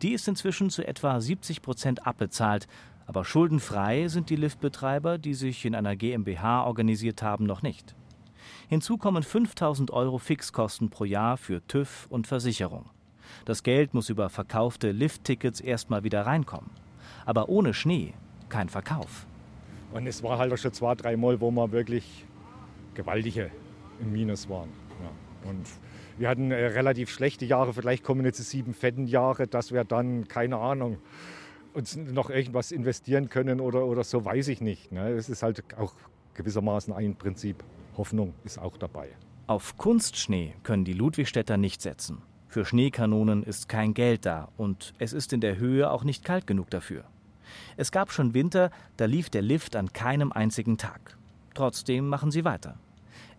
Die 0.00 0.14
ist 0.14 0.26
inzwischen 0.26 0.70
zu 0.70 0.86
etwa 0.86 1.20
70 1.20 1.60
Prozent 1.60 2.06
abbezahlt, 2.06 2.66
aber 3.06 3.26
schuldenfrei 3.26 4.08
sind 4.08 4.30
die 4.30 4.36
Liftbetreiber, 4.36 5.18
die 5.18 5.34
sich 5.34 5.66
in 5.66 5.74
einer 5.74 5.96
GmbH 5.96 6.64
organisiert 6.64 7.22
haben, 7.22 7.44
noch 7.44 7.60
nicht. 7.60 7.94
Hinzu 8.68 8.96
kommen 8.96 9.22
5000 9.22 9.90
Euro 9.90 10.18
Fixkosten 10.18 10.90
pro 10.90 11.04
Jahr 11.04 11.36
für 11.36 11.66
TÜV 11.66 12.06
und 12.10 12.26
Versicherung. 12.26 12.90
Das 13.44 13.62
Geld 13.62 13.94
muss 13.94 14.08
über 14.08 14.28
verkaufte 14.28 14.92
Lifttickets 14.92 15.60
erstmal 15.60 16.04
wieder 16.04 16.26
reinkommen. 16.26 16.70
Aber 17.24 17.48
ohne 17.48 17.74
Schnee 17.74 18.14
kein 18.48 18.68
Verkauf. 18.68 19.26
Und 19.92 20.06
es 20.06 20.22
war 20.22 20.38
halt 20.38 20.52
auch 20.52 20.58
schon 20.58 20.72
zwei, 20.72 20.94
drei 20.94 21.16
Mal, 21.16 21.40
wo 21.40 21.50
wir 21.50 21.72
wirklich 21.72 22.24
gewaltige 22.94 23.50
im 24.00 24.12
Minus 24.12 24.48
waren. 24.48 24.70
Ja. 25.02 25.50
Und 25.50 25.66
wir 26.18 26.28
hatten 26.28 26.50
äh, 26.50 26.66
relativ 26.66 27.10
schlechte 27.10 27.44
Jahre, 27.44 27.72
vielleicht 27.72 28.02
kommen 28.02 28.24
jetzt 28.24 28.38
sieben 28.38 28.74
fetten 28.74 29.06
Jahre, 29.06 29.46
dass 29.46 29.72
wir 29.72 29.84
dann, 29.84 30.28
keine 30.28 30.58
Ahnung, 30.58 30.98
uns 31.74 31.96
noch 31.96 32.30
irgendwas 32.30 32.72
investieren 32.72 33.28
können 33.28 33.60
oder, 33.60 33.84
oder 33.84 34.02
so, 34.02 34.24
weiß 34.24 34.48
ich 34.48 34.60
nicht. 34.60 34.92
Ne? 34.92 35.10
Es 35.10 35.28
ist 35.28 35.42
halt 35.42 35.62
auch 35.76 35.94
gewissermaßen 36.34 36.92
ein 36.94 37.16
Prinzip. 37.16 37.62
Hoffnung 37.96 38.34
ist 38.44 38.58
auch 38.58 38.76
dabei. 38.76 39.08
Auf 39.46 39.76
Kunstschnee 39.76 40.54
können 40.62 40.84
die 40.84 40.92
Ludwigstädter 40.92 41.56
nicht 41.56 41.80
setzen. 41.80 42.22
Für 42.48 42.64
Schneekanonen 42.64 43.42
ist 43.42 43.68
kein 43.68 43.94
Geld 43.94 44.26
da 44.26 44.48
und 44.56 44.94
es 44.98 45.12
ist 45.12 45.32
in 45.32 45.40
der 45.40 45.58
Höhe 45.58 45.90
auch 45.90 46.04
nicht 46.04 46.24
kalt 46.24 46.46
genug 46.46 46.70
dafür. 46.70 47.04
Es 47.76 47.92
gab 47.92 48.12
schon 48.12 48.34
Winter, 48.34 48.70
da 48.96 49.04
lief 49.04 49.30
der 49.30 49.42
Lift 49.42 49.76
an 49.76 49.92
keinem 49.92 50.32
einzigen 50.32 50.78
Tag. 50.78 51.16
Trotzdem 51.54 52.08
machen 52.08 52.30
sie 52.30 52.44
weiter. 52.44 52.78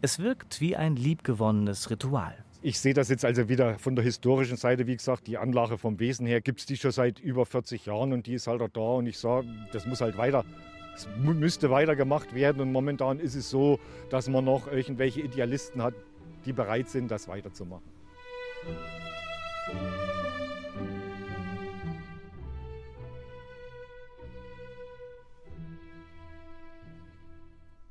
Es 0.01 0.19
wirkt 0.19 0.61
wie 0.61 0.75
ein 0.75 0.95
liebgewonnenes 0.95 1.89
Ritual. 1.89 2.35
Ich 2.61 2.79
sehe 2.79 2.93
das 2.93 3.09
jetzt 3.09 3.23
also 3.23 3.49
wieder 3.49 3.77
von 3.77 3.95
der 3.95 4.03
historischen 4.03 4.57
Seite, 4.57 4.87
wie 4.87 4.95
gesagt, 4.95 5.27
die 5.27 5.37
Anlage 5.37 5.77
vom 5.77 5.99
Wesen 5.99 6.25
her 6.25 6.41
gibt 6.41 6.59
es 6.59 6.65
die 6.65 6.77
schon 6.77 6.91
seit 6.91 7.19
über 7.19 7.45
40 7.45 7.85
Jahren 7.85 8.13
und 8.13 8.27
die 8.27 8.33
ist 8.33 8.47
halt 8.47 8.61
auch 8.61 8.69
da 8.69 8.81
und 8.81 9.07
ich 9.07 9.19
sage, 9.19 9.47
das 9.71 9.85
muss 9.85 10.01
halt 10.01 10.17
weiter, 10.17 10.43
es 10.97 11.07
müsste 11.17 11.69
weiter 11.69 11.95
gemacht 11.95 12.33
werden 12.33 12.61
und 12.61 12.71
momentan 12.71 13.19
ist 13.19 13.35
es 13.35 13.49
so, 13.49 13.79
dass 14.09 14.27
man 14.27 14.45
noch 14.45 14.71
irgendwelche 14.71 15.21
Idealisten 15.21 15.81
hat, 15.81 15.93
die 16.45 16.53
bereit 16.53 16.89
sind, 16.89 17.11
das 17.11 17.27
weiterzumachen. 17.27 17.83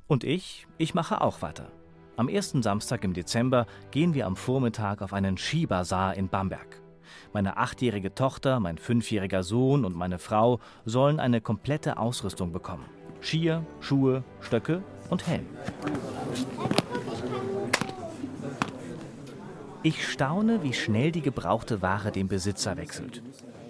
Und 0.07 0.23
ich, 0.23 0.67
ich 0.77 0.93
mache 0.93 1.21
auch 1.21 1.41
weiter. 1.41 1.71
Am 2.15 2.29
ersten 2.29 2.63
Samstag 2.63 3.03
im 3.03 3.13
Dezember 3.13 3.67
gehen 3.91 4.13
wir 4.13 4.25
am 4.25 4.35
Vormittag 4.35 5.01
auf 5.01 5.13
einen 5.13 5.37
Skibazar 5.37 6.15
in 6.15 6.29
Bamberg. 6.29 6.81
Meine 7.33 7.57
achtjährige 7.57 8.15
Tochter, 8.15 8.59
mein 8.59 8.77
fünfjähriger 8.77 9.43
Sohn 9.43 9.85
und 9.85 9.95
meine 9.95 10.17
Frau 10.17 10.59
sollen 10.85 11.19
eine 11.19 11.41
komplette 11.41 11.97
Ausrüstung 11.97 12.51
bekommen. 12.51 12.96
Skier, 13.21 13.63
Schuhe, 13.81 14.23
Stöcke 14.41 14.81
und 15.09 15.27
Helm. 15.27 15.45
Ich 19.83 20.07
staune, 20.07 20.63
wie 20.63 20.73
schnell 20.73 21.11
die 21.11 21.21
gebrauchte 21.21 21.81
Ware 21.81 22.11
den 22.11 22.27
Besitzer 22.27 22.77
wechselt. 22.77 23.21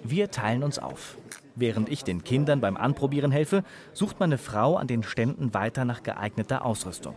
Wir 0.02 0.30
teilen 0.30 0.62
uns 0.62 0.78
auf. 0.78 1.16
Während 1.54 1.88
ich 1.88 2.04
den 2.04 2.24
Kindern 2.24 2.60
beim 2.60 2.76
Anprobieren 2.76 3.30
helfe, 3.30 3.64
sucht 3.92 4.20
meine 4.20 4.38
Frau 4.38 4.76
an 4.76 4.86
den 4.86 5.02
Ständen 5.02 5.54
weiter 5.54 5.84
nach 5.84 6.02
geeigneter 6.02 6.64
Ausrüstung. 6.64 7.14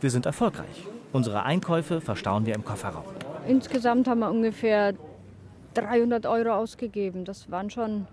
Wir 0.00 0.10
sind 0.10 0.26
erfolgreich. 0.26 0.86
Unsere 1.12 1.42
Einkäufe 1.42 2.00
verstauen 2.00 2.46
wir 2.46 2.54
im 2.54 2.64
Kofferraum. 2.64 3.04
Insgesamt 3.46 4.08
haben 4.08 4.20
wir 4.20 4.30
ungefähr 4.30 4.94
300 5.74 6.26
Euro 6.26 6.52
ausgegeben. 6.52 7.24
Das 7.24 7.50
waren 7.50 7.70
schon, 7.70 8.06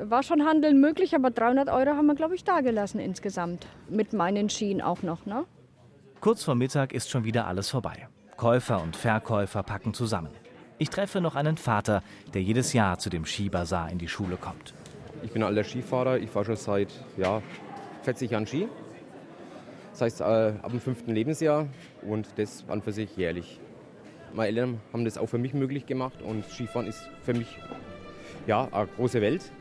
war 0.00 0.22
schon 0.22 0.44
Handeln 0.44 0.80
möglich, 0.80 1.14
aber 1.14 1.30
300 1.30 1.68
Euro 1.68 1.96
haben 1.96 2.06
wir, 2.06 2.14
glaube 2.14 2.34
ich, 2.34 2.44
dagelassen 2.44 3.00
insgesamt. 3.00 3.66
Mit 3.88 4.12
meinen 4.12 4.48
Skien 4.48 4.80
auch 4.80 5.02
noch. 5.02 5.26
Ne? 5.26 5.44
Kurz 6.20 6.44
vor 6.44 6.54
Mittag 6.54 6.92
ist 6.92 7.10
schon 7.10 7.24
wieder 7.24 7.46
alles 7.46 7.68
vorbei. 7.70 8.08
Käufer 8.36 8.82
und 8.82 8.96
Verkäufer 8.96 9.62
packen 9.62 9.94
zusammen. 9.94 10.30
Ich 10.78 10.90
treffe 10.90 11.20
noch 11.20 11.36
einen 11.36 11.56
Vater, 11.56 12.02
der 12.34 12.42
jedes 12.42 12.72
Jahr 12.72 12.98
zu 12.98 13.10
dem 13.10 13.24
Skibazar 13.24 13.90
in 13.90 13.98
die 13.98 14.08
Schule 14.08 14.36
kommt. 14.36 14.74
Ich 15.22 15.30
bin 15.30 15.42
alter 15.42 15.62
Skifahrer. 15.62 16.18
Ich 16.18 16.30
fahre 16.30 16.46
schon 16.46 16.56
seit 16.56 16.88
ja, 17.16 17.40
40 18.02 18.30
Jahren 18.30 18.46
Ski. 18.46 18.68
Das 19.92 20.00
heißt, 20.00 20.20
äh, 20.22 20.24
ab 20.24 20.70
dem 20.70 20.80
fünften 20.80 21.12
Lebensjahr 21.12 21.68
und 22.02 22.26
das 22.36 22.64
an 22.68 22.82
für 22.82 22.92
sich 22.92 23.16
jährlich. 23.16 23.60
Meine 24.32 24.48
Eltern 24.48 24.80
haben 24.92 25.04
das 25.04 25.18
auch 25.18 25.26
für 25.26 25.38
mich 25.38 25.52
möglich 25.52 25.86
gemacht 25.86 26.22
und 26.22 26.44
Skifahren 26.50 26.86
ist 26.86 27.08
für 27.22 27.34
mich 27.34 27.58
ja, 28.46 28.66
eine 28.72 28.86
große 28.86 29.20
Welt. 29.20 29.52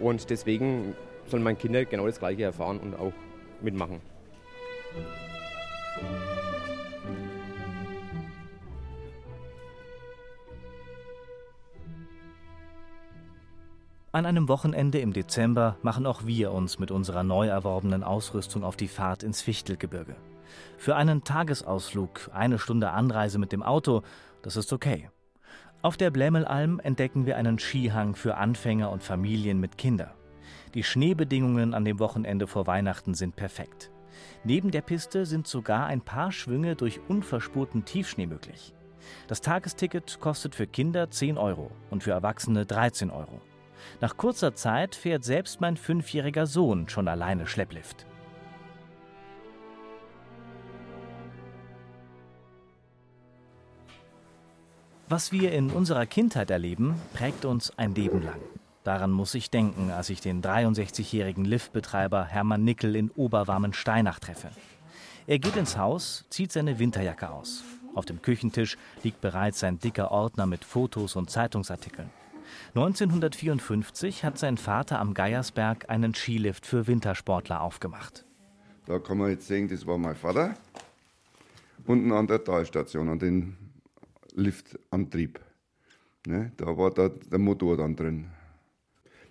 Und 0.00 0.30
deswegen 0.30 0.94
sollen 1.26 1.42
meine 1.42 1.58
Kinder 1.58 1.84
genau 1.84 2.06
das 2.06 2.18
Gleiche 2.18 2.44
erfahren 2.44 2.78
und 2.78 2.94
auch 2.94 3.12
mitmachen. 3.60 4.00
An 14.12 14.26
einem 14.26 14.48
Wochenende 14.48 14.98
im 14.98 15.12
Dezember 15.12 15.76
machen 15.82 16.04
auch 16.04 16.26
wir 16.26 16.50
uns 16.50 16.80
mit 16.80 16.90
unserer 16.90 17.22
neu 17.22 17.46
erworbenen 17.46 18.02
Ausrüstung 18.02 18.64
auf 18.64 18.74
die 18.74 18.88
Fahrt 18.88 19.22
ins 19.22 19.40
Fichtelgebirge. 19.40 20.16
Für 20.78 20.96
einen 20.96 21.22
Tagesausflug, 21.22 22.28
eine 22.32 22.58
Stunde 22.58 22.90
Anreise 22.90 23.38
mit 23.38 23.52
dem 23.52 23.62
Auto, 23.62 24.02
das 24.42 24.56
ist 24.56 24.72
okay. 24.72 25.10
Auf 25.82 25.96
der 25.96 26.10
Blämmelalm 26.10 26.78
entdecken 26.80 27.24
wir 27.24 27.38
einen 27.38 27.58
Skihang 27.58 28.14
für 28.14 28.36
Anfänger 28.36 28.90
und 28.90 29.02
Familien 29.02 29.60
mit 29.60 29.78
Kindern. 29.78 30.10
Die 30.74 30.84
Schneebedingungen 30.84 31.72
an 31.72 31.86
dem 31.86 31.98
Wochenende 31.98 32.46
vor 32.46 32.66
Weihnachten 32.66 33.14
sind 33.14 33.34
perfekt. 33.34 33.90
Neben 34.44 34.70
der 34.70 34.82
Piste 34.82 35.24
sind 35.24 35.46
sogar 35.46 35.86
ein 35.86 36.02
paar 36.02 36.32
Schwünge 36.32 36.76
durch 36.76 37.00
unverspurten 37.08 37.86
Tiefschnee 37.86 38.26
möglich. 38.26 38.74
Das 39.26 39.40
Tagesticket 39.40 40.20
kostet 40.20 40.54
für 40.54 40.66
Kinder 40.66 41.10
10 41.10 41.38
Euro 41.38 41.70
und 41.88 42.02
für 42.02 42.10
Erwachsene 42.10 42.66
13 42.66 43.10
Euro. 43.10 43.40
Nach 44.02 44.18
kurzer 44.18 44.54
Zeit 44.54 44.94
fährt 44.94 45.24
selbst 45.24 45.62
mein 45.62 45.78
fünfjähriger 45.78 46.44
Sohn 46.44 46.90
schon 46.90 47.08
alleine 47.08 47.46
Schlepplift. 47.46 48.04
Was 55.10 55.32
wir 55.32 55.50
in 55.50 55.70
unserer 55.70 56.06
Kindheit 56.06 56.52
erleben, 56.52 56.94
prägt 57.14 57.44
uns 57.44 57.76
ein 57.76 57.96
Leben 57.96 58.22
lang. 58.22 58.38
Daran 58.84 59.10
muss 59.10 59.34
ich 59.34 59.50
denken, 59.50 59.90
als 59.90 60.08
ich 60.08 60.20
den 60.20 60.40
63-jährigen 60.40 61.44
Liftbetreiber 61.44 62.26
Hermann 62.26 62.62
Nickel 62.62 62.94
in 62.94 63.10
Oberwarmen-Steinach 63.10 64.20
treffe. 64.20 64.50
Er 65.26 65.40
geht 65.40 65.56
ins 65.56 65.76
Haus, 65.76 66.26
zieht 66.30 66.52
seine 66.52 66.78
Winterjacke 66.78 67.28
aus. 67.28 67.64
Auf 67.96 68.04
dem 68.04 68.22
Küchentisch 68.22 68.78
liegt 69.02 69.20
bereits 69.20 69.58
sein 69.58 69.80
dicker 69.80 70.12
Ordner 70.12 70.46
mit 70.46 70.64
Fotos 70.64 71.16
und 71.16 71.28
Zeitungsartikeln. 71.28 72.10
1954 72.76 74.22
hat 74.22 74.38
sein 74.38 74.58
Vater 74.58 75.00
am 75.00 75.14
Geiersberg 75.14 75.90
einen 75.90 76.14
Skilift 76.14 76.64
für 76.64 76.86
Wintersportler 76.86 77.62
aufgemacht. 77.62 78.24
Da 78.86 79.00
kann 79.00 79.18
man 79.18 79.30
jetzt 79.30 79.48
sehen, 79.48 79.66
das 79.66 79.84
war 79.88 79.98
mein 79.98 80.14
Vater. 80.14 80.54
Unten 81.84 82.12
an 82.12 82.28
der 82.28 82.44
Talstation, 82.44 83.08
an 83.08 83.18
den 83.18 83.56
Liftantrieb. 84.34 85.40
Ne, 86.26 86.52
da 86.56 86.76
war 86.76 86.90
da 86.90 87.08
der 87.08 87.38
Motor 87.38 87.76
dann 87.76 87.96
drin. 87.96 88.26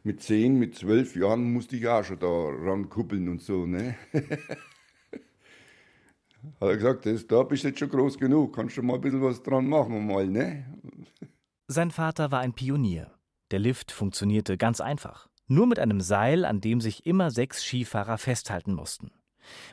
Mit 0.03 0.22
zehn, 0.22 0.58
mit 0.58 0.75
zwölf 0.75 1.15
Jahren 1.15 1.53
musste 1.53 1.75
ich 1.75 1.88
auch 1.88 2.03
schon 2.03 2.20
da 2.20 2.27
rankuppeln 2.27 3.27
und 3.29 3.41
so. 3.41 3.65
Ne? 3.65 3.96
Hat 6.62 6.70
er 6.70 6.77
gesagt, 6.77 7.06
das, 7.06 7.27
da 7.27 7.44
bist 7.44 7.63
du 7.63 7.68
jetzt 7.68 7.79
schon 7.79 7.89
groß 7.89 8.18
genug, 8.18 8.56
kannst 8.56 8.77
du 8.77 8.82
mal 8.82 8.96
ein 8.96 9.01
bisschen 9.01 9.22
was 9.22 9.44
dran 9.44 9.68
machen. 9.68 10.08
Mal, 10.08 10.27
ne? 10.27 10.65
Sein 11.68 11.91
Vater 11.91 12.32
war 12.32 12.39
ein 12.39 12.53
Pionier. 12.53 13.12
Der 13.51 13.60
Lift 13.60 13.91
funktionierte 13.91 14.58
ganz 14.58 14.79
einfach. 14.79 15.27
Nur 15.48 15.68
mit 15.68 15.79
einem 15.79 16.00
Seil, 16.00 16.46
an 16.46 16.62
dem 16.62 16.79
sich 16.79 17.06
immer 17.06 17.32
sechs 17.32 17.63
Skifahrer 17.63 18.18
festhalten 18.18 18.74
mussten. 18.74 19.12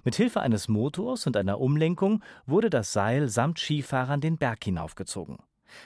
Mit 0.04 0.16
Hilfe 0.16 0.40
eines 0.40 0.68
Motors 0.68 1.26
und 1.26 1.36
einer 1.36 1.60
Umlenkung 1.60 2.22
wurde 2.46 2.70
das 2.70 2.92
Seil 2.92 3.28
samt 3.28 3.58
Skifahrern 3.58 4.20
den 4.20 4.36
Berg 4.36 4.64
hinaufgezogen. 4.64 5.38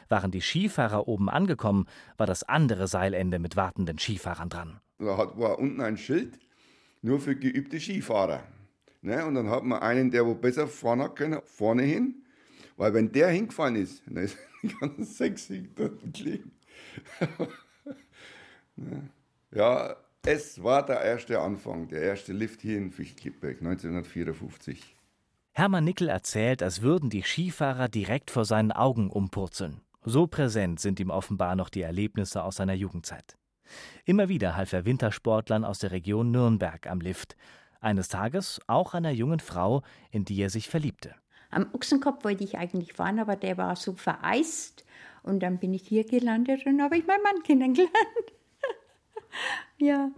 Waren 0.09 0.31
die 0.31 0.43
Skifahrer 0.43 1.09
oben 1.09 1.29
angekommen, 1.29 1.87
war 2.17 2.27
das 2.27 2.43
andere 2.43 2.87
Seilende 2.87 3.39
mit 3.39 3.57
wartenden 3.57 3.99
Skifahrern 3.99 4.49
dran. 4.49 4.81
Da 4.99 5.17
war 5.37 5.59
unten 5.59 5.81
ein 5.81 5.97
Schild, 5.97 6.39
nur 7.03 7.21
für 7.21 7.37
geübte 7.37 7.81
Skifahrer. 7.81 8.43
Ne? 9.03 9.25
Und 9.25 9.35
dann 9.35 9.49
hat 9.49 9.65
man 9.65 9.81
einen, 9.81 10.11
der 10.11 10.27
wo 10.27 10.35
besser 10.35 10.69
fahren 10.69 11.15
können, 11.15 11.41
vorne 11.45 11.83
hin. 11.83 12.23
Weil 12.77 12.95
wenn 12.95 13.13
der 13.13 13.29
hingefallen 13.29 13.77
ist, 13.77 14.03
dann 14.07 14.25
ist 14.25 14.39
die 14.63 14.75
ganzen 14.81 15.05
sechs 15.05 15.51
dort 15.75 16.01
kleben. 16.15 16.53
ja, 19.53 19.97
es 20.25 20.63
war 20.63 20.85
der 20.85 21.01
erste 21.01 21.41
Anfang, 21.41 21.89
der 21.89 22.03
erste 22.03 22.33
Lift 22.33 22.61
hier 22.61 22.77
in 22.77 22.91
Fichtklippberg 22.91 23.59
1954. 23.59 24.97
Hermann 25.53 25.85
Nickel 25.85 26.09
erzählt, 26.09 26.63
als 26.63 26.83
würden 26.83 27.11
die 27.11 27.23
Skifahrer 27.23 27.89
direkt 27.89 28.31
vor 28.31 28.45
seinen 28.45 28.73
Augen 28.73 29.11
umpurzeln. 29.11 29.81
So 30.05 30.27
präsent 30.27 30.81
sind 30.81 31.01
ihm 31.01 31.11
offenbar 31.11 31.57
noch 31.57 31.69
die 31.69 31.83
Erlebnisse 31.83 32.43
aus 32.43 32.57
seiner 32.57 32.75
Jugendzeit. 32.75 33.37
Immer 34.05 34.29
wieder 34.29 34.57
half 34.57 34.73
er 34.73 34.85
Wintersportlern 34.85 35.65
aus 35.65 35.79
der 35.79 35.91
Region 35.91 36.31
Nürnberg 36.31 36.87
am 36.87 37.01
Lift. 37.01 37.37
Eines 37.81 38.09
Tages 38.09 38.61
auch 38.67 38.95
einer 38.95 39.11
jungen 39.11 39.41
Frau, 39.41 39.83
in 40.11 40.25
die 40.25 40.41
er 40.41 40.51
sich 40.51 40.69
verliebte. 40.69 41.15
Am 41.51 41.67
Ochsenkopf 41.73 42.25
wollte 42.25 42.45
ich 42.45 42.59
eigentlich 42.59 42.93
fahren, 42.93 43.19
aber 43.19 43.37
der 43.37 43.57
war 43.57 43.75
so 43.77 43.95
vereist. 43.95 44.85
Und 45.23 45.41
dann 45.41 45.59
bin 45.59 45.75
ich 45.75 45.87
hier 45.87 46.05
gelandet 46.05 46.67
und 46.67 46.81
habe 46.81 46.97
ich 46.97 47.07
meinen 47.07 47.23
Mann 47.23 47.43
kennengelernt. 47.43 47.95
ja, 49.79 50.11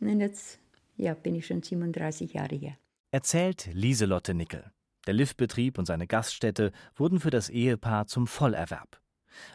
und 0.00 0.20
jetzt 0.20 0.58
ja, 0.96 1.14
bin 1.14 1.34
ich 1.34 1.46
schon 1.46 1.62
37 1.62 2.34
Jahre 2.34 2.54
hier. 2.54 2.76
Erzählt 3.10 3.68
Lieselotte 3.72 4.34
Nickel. 4.34 4.70
Der 5.06 5.14
Liftbetrieb 5.14 5.78
und 5.78 5.86
seine 5.86 6.06
Gaststätte 6.06 6.72
wurden 6.94 7.20
für 7.20 7.30
das 7.30 7.48
Ehepaar 7.48 8.06
zum 8.06 8.26
Vollerwerb. 8.26 9.00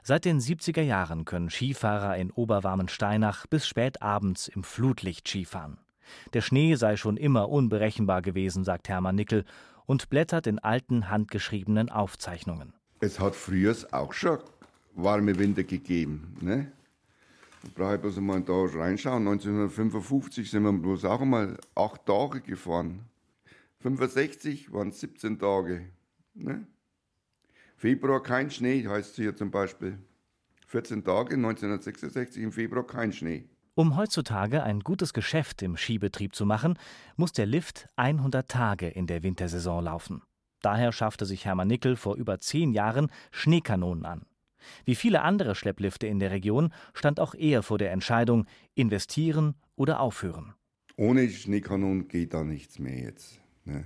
Seit 0.03 0.25
den 0.25 0.39
70er 0.39 0.81
Jahren 0.81 1.25
können 1.25 1.49
Skifahrer 1.49 2.17
in 2.17 2.31
oberwarmen 2.31 2.87
Steinach 2.87 3.45
bis 3.47 3.67
spät 3.67 4.01
abends 4.01 4.47
im 4.47 4.63
Flutlicht 4.63 5.27
Skifahren. 5.27 5.77
Der 6.33 6.41
Schnee 6.41 6.75
sei 6.75 6.97
schon 6.97 7.17
immer 7.17 7.49
unberechenbar 7.49 8.21
gewesen, 8.21 8.63
sagt 8.63 8.89
Hermann 8.89 9.15
Nickel 9.15 9.45
und 9.85 10.09
blättert 10.09 10.47
in 10.47 10.59
alten 10.59 11.09
handgeschriebenen 11.09 11.89
Aufzeichnungen. 11.89 12.73
Es 12.99 13.19
hat 13.19 13.35
früher 13.35 13.75
auch 13.91 14.13
schon 14.13 14.39
warme 14.95 15.37
Winter 15.37 15.63
gegeben. 15.63 16.35
Ne? 16.41 16.71
Brauche 17.73 17.95
ich 17.95 18.01
bloß 18.01 18.17
mal 18.17 18.41
da 18.41 18.53
reinschauen. 18.53 19.27
1955 19.27 20.49
sind 20.49 20.63
wir 20.63 20.73
bloß 20.73 21.05
auch 21.05 21.21
einmal 21.21 21.57
acht 21.75 22.05
Tage 22.05 22.41
gefahren. 22.41 23.05
65 23.79 24.71
waren 24.71 24.89
es 24.89 24.99
17 24.99 25.39
Tage. 25.39 25.89
Ne? 26.33 26.67
Februar 27.77 28.23
kein 28.23 28.49
Schnee, 28.49 28.87
heißt 28.87 29.11
es 29.11 29.15
hier 29.15 29.35
zum 29.35 29.51
Beispiel. 29.51 29.99
14 30.67 31.03
Tage, 31.03 31.35
1966 31.35 32.41
im 32.41 32.51
Februar 32.51 32.85
kein 32.85 33.13
Schnee. 33.13 33.47
Um 33.75 33.97
heutzutage 33.97 34.63
ein 34.63 34.79
gutes 34.79 35.13
Geschäft 35.13 35.61
im 35.61 35.75
Skibetrieb 35.75 36.33
zu 36.33 36.45
machen, 36.45 36.79
muss 37.17 37.33
der 37.33 37.45
Lift 37.45 37.89
100 37.97 38.47
Tage 38.49 38.87
in 38.87 39.05
der 39.05 39.21
Wintersaison 39.21 39.83
laufen. 39.83 40.21
Daher 40.61 40.91
schaffte 40.91 41.25
sich 41.25 41.45
Hermann 41.45 41.67
Nickel 41.67 41.95
vor 41.95 42.15
über 42.15 42.39
zehn 42.39 42.71
Jahren 42.71 43.11
Schneekanonen 43.31 44.05
an. 44.05 44.25
Wie 44.85 44.95
viele 44.95 45.21
andere 45.21 45.55
Schlepplifte 45.55 46.07
in 46.07 46.19
der 46.19 46.31
Region 46.31 46.73
stand 46.93 47.19
auch 47.19 47.35
er 47.35 47.63
vor 47.63 47.77
der 47.77 47.91
Entscheidung, 47.91 48.45
investieren 48.75 49.55
oder 49.75 49.99
aufhören. 49.99 50.53
Ohne 50.97 51.29
Schneekanonen 51.29 52.07
geht 52.07 52.33
da 52.33 52.43
nichts 52.43 52.79
mehr 52.79 52.97
jetzt. 52.97 53.39
Ne? 53.65 53.85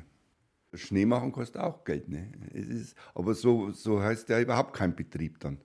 Schnee 0.74 1.06
machen 1.06 1.32
kostet 1.32 1.62
auch 1.62 1.84
Geld. 1.84 2.10
Ne? 2.10 2.32
Es 2.54 2.68
ist, 2.68 2.98
aber 3.16 3.34
so, 3.34 3.72
so 3.72 4.02
heißt 4.02 4.30
ja 4.30 4.40
überhaupt 4.40 4.74
kein 4.74 4.96
Betrieb 4.96 5.40
dann. 5.40 5.58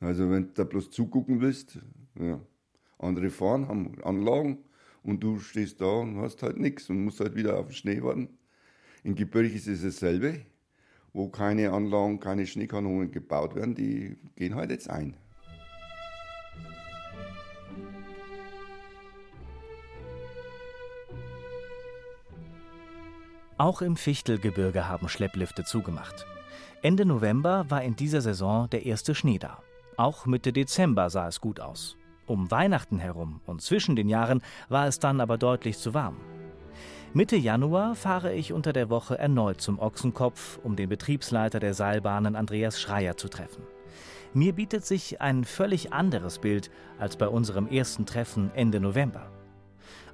Also 0.00 0.30
wenn 0.30 0.48
du 0.48 0.52
da 0.54 0.64
bloß 0.64 0.90
zugucken 0.90 1.40
willst, 1.40 1.78
ja. 2.18 2.40
andere 2.98 3.30
fahren, 3.30 3.68
haben 3.68 4.02
Anlagen 4.02 4.58
und 5.02 5.22
du 5.22 5.38
stehst 5.38 5.80
da 5.80 5.86
und 6.00 6.18
hast 6.18 6.42
halt 6.42 6.58
nichts 6.58 6.90
und 6.90 7.04
musst 7.04 7.20
halt 7.20 7.34
wieder 7.34 7.58
auf 7.58 7.66
den 7.66 7.74
Schnee 7.74 8.02
warten. 8.02 8.28
In 9.02 9.14
Gebirge 9.14 9.54
ist 9.54 9.66
es 9.66 9.82
dasselbe 9.82 10.40
wo 11.12 11.28
keine 11.28 11.72
Anlagen, 11.72 12.20
keine 12.20 12.46
Schneekanonen 12.46 13.10
gebaut 13.10 13.54
werden, 13.54 13.74
die 13.74 14.16
gehen 14.36 14.54
halt 14.54 14.70
jetzt 14.70 14.88
ein. 14.88 15.16
Auch 23.58 23.82
im 23.82 23.96
Fichtelgebirge 23.96 24.88
haben 24.88 25.10
Schlepplifte 25.10 25.64
zugemacht. 25.64 26.26
Ende 26.80 27.04
November 27.04 27.66
war 27.68 27.82
in 27.82 27.94
dieser 27.94 28.22
Saison 28.22 28.70
der 28.70 28.86
erste 28.86 29.14
Schnee 29.14 29.38
da. 29.38 29.62
Auch 29.98 30.24
Mitte 30.24 30.50
Dezember 30.50 31.10
sah 31.10 31.28
es 31.28 31.42
gut 31.42 31.60
aus. 31.60 31.98
Um 32.24 32.50
Weihnachten 32.50 32.98
herum 32.98 33.42
und 33.44 33.60
zwischen 33.60 33.96
den 33.96 34.08
Jahren 34.08 34.40
war 34.70 34.86
es 34.86 34.98
dann 34.98 35.20
aber 35.20 35.36
deutlich 35.36 35.76
zu 35.76 35.92
warm. 35.92 36.16
Mitte 37.12 37.34
Januar 37.34 37.96
fahre 37.96 38.32
ich 38.34 38.52
unter 38.52 38.72
der 38.72 38.88
Woche 38.88 39.18
erneut 39.18 39.60
zum 39.60 39.80
Ochsenkopf, 39.80 40.60
um 40.62 40.76
den 40.76 40.88
Betriebsleiter 40.88 41.58
der 41.58 41.74
Seilbahnen 41.74 42.36
Andreas 42.36 42.80
Schreier 42.80 43.16
zu 43.16 43.26
treffen. 43.26 43.64
Mir 44.32 44.52
bietet 44.52 44.86
sich 44.86 45.20
ein 45.20 45.42
völlig 45.42 45.92
anderes 45.92 46.38
Bild 46.38 46.70
als 47.00 47.16
bei 47.16 47.26
unserem 47.26 47.66
ersten 47.66 48.06
Treffen 48.06 48.52
Ende 48.54 48.78
November. 48.78 49.28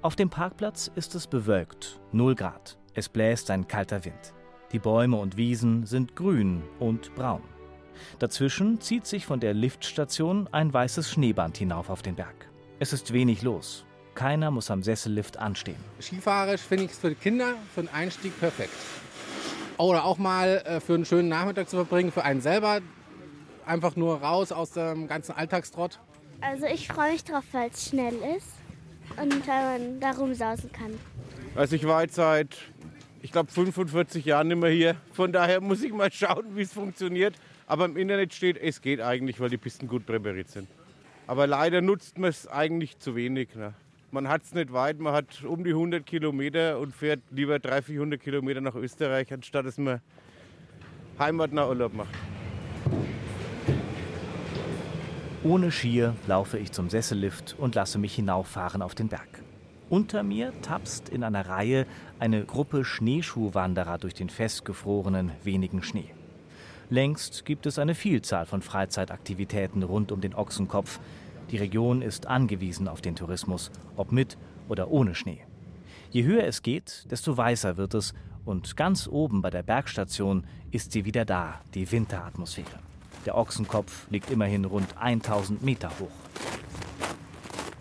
Auf 0.00 0.16
dem 0.16 0.30
Parkplatz 0.30 0.90
ist 0.94 1.14
es 1.14 1.26
bewölkt, 1.26 2.00
0 2.12 2.35
Grad. 2.35 2.78
Es 2.94 3.11
bläst 3.11 3.50
ein 3.50 3.68
kalter 3.68 4.06
Wind. 4.06 4.32
Die 4.72 4.78
Bäume 4.78 5.18
und 5.18 5.37
Wiesen 5.37 5.85
sind 5.85 6.16
grün 6.16 6.62
und 6.78 7.14
braun. 7.14 7.42
Dazwischen 8.18 8.80
zieht 8.80 9.06
sich 9.06 9.26
von 9.26 9.40
der 9.40 9.52
Liftstation 9.52 10.48
ein 10.50 10.72
weißes 10.72 11.11
Schneeband 11.11 11.59
hinauf 11.59 11.90
auf 11.90 12.00
den 12.00 12.14
Berg. 12.14 12.48
Es 12.78 12.94
ist 12.94 13.12
wenig 13.12 13.42
los. 13.42 13.85
Keiner 14.16 14.50
muss 14.50 14.70
am 14.70 14.83
Sessellift 14.83 15.37
anstehen. 15.37 15.76
Skifahrerisch 16.00 16.62
finde 16.62 16.85
ich 16.85 16.92
es 16.92 16.98
für 16.98 17.11
die 17.11 17.14
Kinder 17.14 17.55
für 17.74 17.83
den 17.83 17.92
Einstieg 17.92 18.38
perfekt. 18.40 18.72
Oder 19.76 20.07
auch 20.07 20.16
mal 20.16 20.62
äh, 20.64 20.81
für 20.81 20.94
einen 20.94 21.05
schönen 21.05 21.29
Nachmittag 21.29 21.68
zu 21.68 21.76
verbringen, 21.76 22.11
für 22.11 22.24
einen 22.24 22.40
selber. 22.40 22.81
Einfach 23.66 23.94
nur 23.94 24.22
raus 24.22 24.52
aus 24.52 24.70
dem 24.70 25.07
ganzen 25.07 25.33
Alltagstrott. 25.33 26.00
Also 26.40 26.64
ich 26.64 26.88
freue 26.88 27.12
mich 27.12 27.24
drauf, 27.24 27.44
weil 27.52 27.68
es 27.68 27.90
schnell 27.90 28.14
ist 28.37 28.48
und 29.20 29.46
weil 29.46 29.79
man 29.79 30.00
da 30.00 30.12
rumsausen 30.12 30.72
kann. 30.72 30.98
Also 31.55 31.76
ich 31.76 31.87
war 31.87 32.02
jetzt 32.02 32.14
seit, 32.14 32.57
ich 33.20 33.33
glaube, 33.33 33.52
45 33.52 34.24
Jahren 34.24 34.48
nicht 34.48 34.59
mehr 34.59 34.70
hier. 34.70 34.96
Von 35.12 35.31
daher 35.31 35.61
muss 35.61 35.83
ich 35.83 35.92
mal 35.92 36.11
schauen, 36.11 36.57
wie 36.57 36.62
es 36.62 36.72
funktioniert. 36.72 37.35
Aber 37.66 37.85
im 37.85 37.98
Internet 37.98 38.33
steht, 38.33 38.57
es 38.57 38.81
geht 38.81 39.02
eigentlich, 39.02 39.40
weil 39.40 39.50
die 39.50 39.59
Pisten 39.59 39.88
gut 39.88 40.07
präpariert 40.07 40.48
sind. 40.48 40.68
Aber 41.26 41.46
leider 41.46 41.83
nutzt 41.83 42.16
man 42.16 42.31
es 42.31 42.46
eigentlich 42.46 42.98
zu 42.98 43.14
wenig. 43.14 43.55
Ne? 43.55 43.74
Man 44.12 44.29
hat 44.29 44.45
es 44.45 44.55
nicht 44.55 44.73
weit, 44.73 45.01
man 45.01 45.12
hat 45.12 45.42
um 45.42 45.64
die 45.64 45.71
100 45.71 46.07
Kilometer 46.07 46.79
und 46.79 46.95
fährt 46.95 47.21
lieber 47.31 47.59
300, 47.59 47.85
400 47.85 48.21
Kilometer 48.21 48.61
nach 48.61 48.75
Österreich, 48.75 49.33
anstatt 49.33 49.66
dass 49.66 49.79
man 49.79 50.01
Heimat 51.19 51.53
nach 51.53 51.69
Urlaub 51.69 51.92
macht. 51.92 52.14
Ohne 55.42 55.71
Skier 55.71 56.14
laufe 56.27 56.59
ich 56.59 56.73
zum 56.73 56.88
Sessellift 56.88 57.57
und 57.59 57.75
lasse 57.75 57.99
mich 57.99 58.14
hinauffahren 58.14 58.83
auf 58.83 58.95
den 58.95 59.09
Berg. 59.09 59.42
Unter 59.88 60.23
mir 60.23 60.53
tapst 60.62 61.09
in 61.09 61.23
einer 61.23 61.49
Reihe 61.49 61.87
eine 62.19 62.45
Gruppe 62.45 62.85
Schneeschuhwanderer 62.85 63.99
durch 63.99 64.14
den 64.14 64.29
festgefrorenen, 64.29 65.31
wenigen 65.45 65.83
Schnee. 65.83 66.11
Längst 66.90 67.45
gibt 67.45 67.66
es 67.66 67.79
eine 67.79 67.95
Vielzahl 67.95 68.47
von 68.47 68.62
Freizeitaktivitäten 68.62 69.83
rund 69.83 70.11
um 70.11 70.21
den 70.21 70.35
Ochsenkopf, 70.35 71.01
die 71.50 71.59
Region 71.59 72.02
ist 72.02 72.26
angewiesen 72.26 72.88
auf 72.88 73.00
den 73.00 73.16
Tourismus, 73.16 73.70
ob 73.96 74.12
mit 74.12 74.37
oder 74.68 74.90
ohne 74.90 75.14
Schnee. 75.14 75.40
Je 76.11 76.24
höher 76.24 76.44
es 76.44 76.62
geht, 76.62 77.06
desto 77.11 77.37
weißer 77.37 77.76
wird 77.76 77.94
es 77.94 78.14
und 78.44 78.76
ganz 78.76 79.09
oben 79.09 79.42
bei 79.42 79.50
der 79.50 79.62
Bergstation 79.62 80.44
ist 80.70 80.92
sie 80.92 81.04
wieder 81.04 81.24
da, 81.24 81.61
die 81.74 81.90
Winteratmosphäre. 81.90 82.78
Der 83.26 83.37
Ochsenkopf 83.37 84.06
liegt 84.11 84.30
immerhin 84.30 84.64
rund 84.64 84.96
1000 84.98 85.62
Meter 85.62 85.90
hoch. 85.98 86.11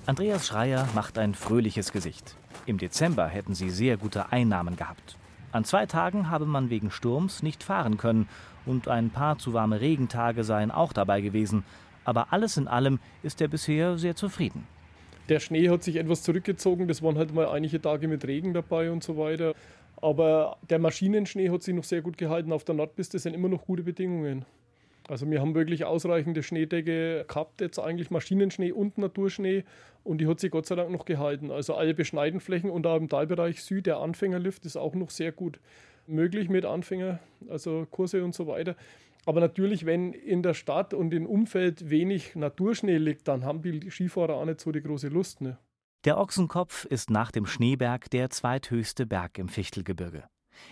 Andreas 0.07 0.47
Schreier 0.47 0.87
macht 0.93 1.17
ein 1.17 1.33
fröhliches 1.33 1.91
Gesicht. 1.91 2.35
Im 2.65 2.77
Dezember 2.77 3.27
hätten 3.27 3.53
sie 3.53 3.69
sehr 3.69 3.97
gute 3.97 4.31
Einnahmen 4.31 4.75
gehabt. 4.75 5.17
An 5.51 5.63
zwei 5.63 5.85
Tagen 5.85 6.29
habe 6.29 6.45
man 6.45 6.69
wegen 6.69 6.91
Sturms 6.91 7.41
nicht 7.41 7.63
fahren 7.63 7.97
können 7.97 8.27
und 8.65 8.87
ein 8.87 9.11
paar 9.11 9.37
zu 9.37 9.53
warme 9.53 9.81
Regentage 9.81 10.43
seien 10.43 10.71
auch 10.71 10.93
dabei 10.93 11.21
gewesen, 11.21 11.63
aber 12.05 12.31
alles 12.31 12.57
in 12.57 12.67
allem 12.67 12.99
ist 13.23 13.41
er 13.41 13.47
bisher 13.47 13.97
sehr 13.97 14.15
zufrieden. 14.15 14.65
Der 15.27 15.39
Schnee 15.39 15.69
hat 15.69 15.83
sich 15.83 15.95
etwas 15.97 16.23
zurückgezogen, 16.23 16.87
das 16.87 17.01
waren 17.01 17.17
halt 17.17 17.33
mal 17.33 17.47
einige 17.49 17.81
Tage 17.81 18.07
mit 18.07 18.25
Regen 18.25 18.53
dabei 18.53 18.91
und 18.91 19.03
so 19.03 19.17
weiter. 19.17 19.53
Aber 19.97 20.57
der 20.69 20.79
Maschinenschnee 20.79 21.49
hat 21.49 21.63
sich 21.63 21.73
noch 21.73 21.83
sehr 21.83 22.01
gut 22.01 22.17
gehalten. 22.17 22.51
Auf 22.51 22.63
der 22.63 22.75
Nordpiste 22.75 23.17
sind 23.17 23.33
immer 23.33 23.49
noch 23.49 23.65
gute 23.65 23.83
Bedingungen. 23.83 24.45
Also 25.07 25.29
wir 25.29 25.39
haben 25.39 25.53
wirklich 25.53 25.85
ausreichende 25.85 26.41
Schneedecke 26.41 27.25
gehabt, 27.27 27.61
jetzt 27.61 27.79
eigentlich 27.79 28.09
Maschinenschnee 28.09 28.71
und 28.71 28.97
Naturschnee 28.97 29.63
und 30.03 30.19
die 30.19 30.27
hat 30.27 30.39
sich 30.39 30.51
Gott 30.51 30.65
sei 30.65 30.75
Dank 30.75 30.89
noch 30.91 31.05
gehalten. 31.05 31.51
Also 31.51 31.75
alle 31.75 31.93
Beschneidenflächen 31.93 32.69
und 32.69 32.87
auch 32.87 32.97
im 32.97 33.07
Talbereich 33.07 33.61
Süd, 33.61 33.85
der 33.85 33.97
Anfängerlift 33.97 34.65
ist 34.65 34.77
auch 34.77 34.95
noch 34.95 35.11
sehr 35.11 35.31
gut 35.31 35.59
möglich 36.07 36.49
mit 36.49 36.65
Anfänger, 36.65 37.19
also 37.49 37.87
Kurse 37.91 38.23
und 38.23 38.33
so 38.33 38.47
weiter. 38.47 38.75
Aber 39.25 39.39
natürlich, 39.39 39.85
wenn 39.85 40.13
in 40.13 40.43
der 40.43 40.53
Stadt 40.53 40.93
und 40.93 41.13
im 41.13 41.25
Umfeld 41.25 41.89
wenig 41.89 42.35
Naturschnee 42.35 42.97
liegt, 42.97 43.27
dann 43.27 43.43
haben 43.43 43.61
die 43.61 43.89
Skifahrer 43.89 44.35
auch 44.35 44.45
nicht 44.45 44.61
so 44.61 44.71
die 44.71 44.81
große 44.81 45.07
Lust. 45.07 45.41
Ne? 45.41 45.57
Der 46.05 46.19
Ochsenkopf 46.19 46.85
ist 46.85 47.09
nach 47.09 47.31
dem 47.31 47.47
Schneeberg 47.47 48.09
der 48.11 48.29
zweithöchste 48.29 49.07
Berg 49.07 49.39
im 49.39 49.49
Fichtelgebirge. 49.49 50.25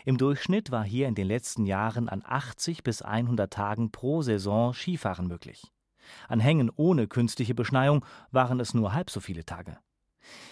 Im 0.05 0.17
Durchschnitt 0.17 0.71
war 0.71 0.83
hier 0.83 1.07
in 1.07 1.15
den 1.15 1.27
letzten 1.27 1.65
Jahren 1.65 2.07
an 2.07 2.21
80 2.23 2.83
bis 2.83 3.01
100 3.01 3.51
Tagen 3.51 3.91
pro 3.91 4.21
Saison 4.21 4.73
Skifahren 4.73 5.27
möglich. 5.27 5.63
An 6.27 6.39
Hängen 6.39 6.71
ohne 6.75 7.07
künstliche 7.07 7.55
Beschneiung 7.55 8.05
waren 8.31 8.59
es 8.59 8.73
nur 8.73 8.93
halb 8.93 9.09
so 9.09 9.19
viele 9.19 9.45
Tage. 9.45 9.77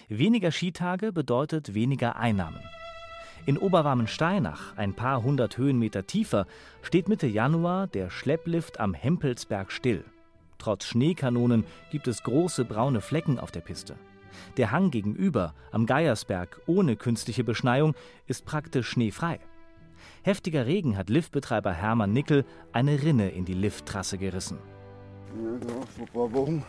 Weniger 0.09 0.51
Skitage 0.51 1.13
bedeutet 1.13 1.73
weniger 1.73 2.15
Einnahmen. 2.15 2.61
In 3.47 3.57
Oberwarmensteinach, 3.57 4.77
ein 4.77 4.93
paar 4.93 5.23
hundert 5.23 5.57
Höhenmeter 5.57 6.05
tiefer, 6.05 6.45
steht 6.83 7.09
Mitte 7.09 7.25
Januar 7.25 7.87
der 7.87 8.11
Schlepplift 8.11 8.79
am 8.79 8.93
Hempelsberg 8.93 9.71
still. 9.71 10.05
Trotz 10.59 10.85
Schneekanonen 10.85 11.65
gibt 11.91 12.07
es 12.07 12.21
große 12.21 12.65
braune 12.65 13.01
Flecken 13.01 13.39
auf 13.39 13.49
der 13.49 13.61
Piste. 13.61 13.95
Der 14.57 14.71
Hang 14.71 14.91
gegenüber, 14.91 15.55
am 15.71 15.87
Geiersberg, 15.87 16.61
ohne 16.67 16.95
künstliche 16.95 17.43
Beschneiung, 17.43 17.95
ist 18.27 18.45
praktisch 18.45 18.89
schneefrei. 18.89 19.39
Heftiger 20.21 20.67
Regen 20.67 20.95
hat 20.95 21.09
Liftbetreiber 21.09 21.73
Hermann 21.73 22.13
Nickel 22.13 22.45
eine 22.73 23.01
Rinne 23.01 23.29
in 23.29 23.45
die 23.45 23.55
Lifttrasse 23.55 24.19
gerissen. 24.19 24.59
Ja, 25.35 25.67
vor 25.95 26.05
ein 26.05 26.13
paar 26.13 26.33
Wochen 26.33 26.65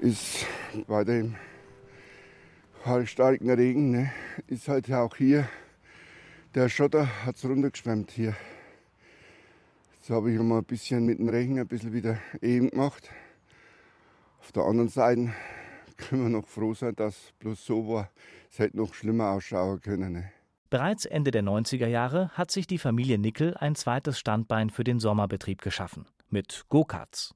ist 0.00 0.46
bei 0.86 1.04
dem 1.04 1.36
halt 2.86 3.08
starken 3.08 3.50
Regen, 3.50 3.90
ne, 3.90 4.12
ist 4.46 4.68
halt 4.68 4.90
auch 4.92 5.16
hier 5.16 5.48
der 6.56 6.70
Schotter 6.70 7.06
hat 7.26 7.36
es 7.36 7.44
runtergeschwemmt 7.44 8.10
hier. 8.10 8.34
Jetzt 9.92 10.08
habe 10.08 10.32
ich 10.32 10.40
mal 10.40 10.58
ein 10.58 10.64
bisschen 10.64 11.04
mit 11.04 11.18
dem 11.18 11.28
Regen 11.28 11.60
ein 11.60 11.66
bisschen 11.66 11.92
wieder 11.92 12.18
eben 12.40 12.70
gemacht. 12.70 13.10
Auf 14.40 14.52
der 14.52 14.62
anderen 14.62 14.88
Seite 14.88 15.34
können 15.98 16.22
wir 16.22 16.28
noch 16.30 16.46
froh 16.46 16.72
sein, 16.72 16.96
dass 16.96 17.34
bloß 17.40 17.62
so 17.62 17.86
war. 17.88 18.10
Es 18.50 18.58
hätte 18.58 18.78
noch 18.78 18.94
schlimmer 18.94 19.32
ausschauen 19.32 19.82
können. 19.82 20.14
Ne? 20.14 20.32
Bereits 20.70 21.04
Ende 21.04 21.30
der 21.30 21.42
90er 21.42 21.88
Jahre 21.88 22.30
hat 22.30 22.50
sich 22.50 22.66
die 22.66 22.78
Familie 22.78 23.18
Nickel 23.18 23.54
ein 23.58 23.74
zweites 23.74 24.18
Standbein 24.18 24.70
für 24.70 24.84
den 24.84 24.98
Sommerbetrieb 24.98 25.60
geschaffen. 25.60 26.06
Mit 26.30 26.64
Go-Karts. 26.70 27.34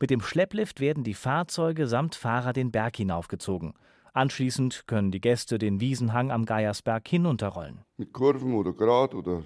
Mit 0.00 0.08
dem 0.08 0.22
Schlepplift 0.22 0.80
werden 0.80 1.04
die 1.04 1.12
Fahrzeuge 1.12 1.86
samt 1.86 2.14
Fahrer 2.14 2.54
den 2.54 2.72
Berg 2.72 2.96
hinaufgezogen. 2.96 3.74
Anschließend 4.14 4.86
können 4.86 5.10
die 5.10 5.22
Gäste 5.22 5.58
den 5.58 5.80
Wiesenhang 5.80 6.30
am 6.30 6.44
Geiersberg 6.44 7.08
hinunterrollen. 7.08 7.80
Mit 7.96 8.12
Kurven 8.12 8.54
oder 8.54 8.74
Grad 8.74 9.14
oder. 9.14 9.42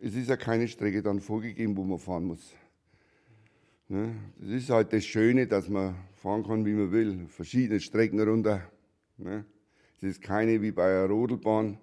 Es 0.00 0.14
ist 0.14 0.28
ja 0.28 0.36
keine 0.36 0.68
Strecke 0.68 1.02
dann 1.02 1.20
vorgegeben, 1.20 1.76
wo 1.76 1.82
man 1.82 1.98
fahren 1.98 2.24
muss. 2.24 2.54
Ne? 3.88 4.14
Das 4.38 4.50
ist 4.50 4.70
halt 4.70 4.92
das 4.92 5.04
Schöne, 5.04 5.48
dass 5.48 5.68
man 5.68 5.96
fahren 6.14 6.44
kann, 6.44 6.64
wie 6.64 6.74
man 6.74 6.92
will. 6.92 7.26
Verschiedene 7.28 7.80
Strecken 7.80 8.20
runter. 8.20 8.62
Ne? 9.16 9.44
Es 9.96 10.02
ist 10.04 10.22
keine 10.22 10.62
wie 10.62 10.70
bei 10.70 10.84
einer 10.84 11.08
Rodelbahn 11.08 11.78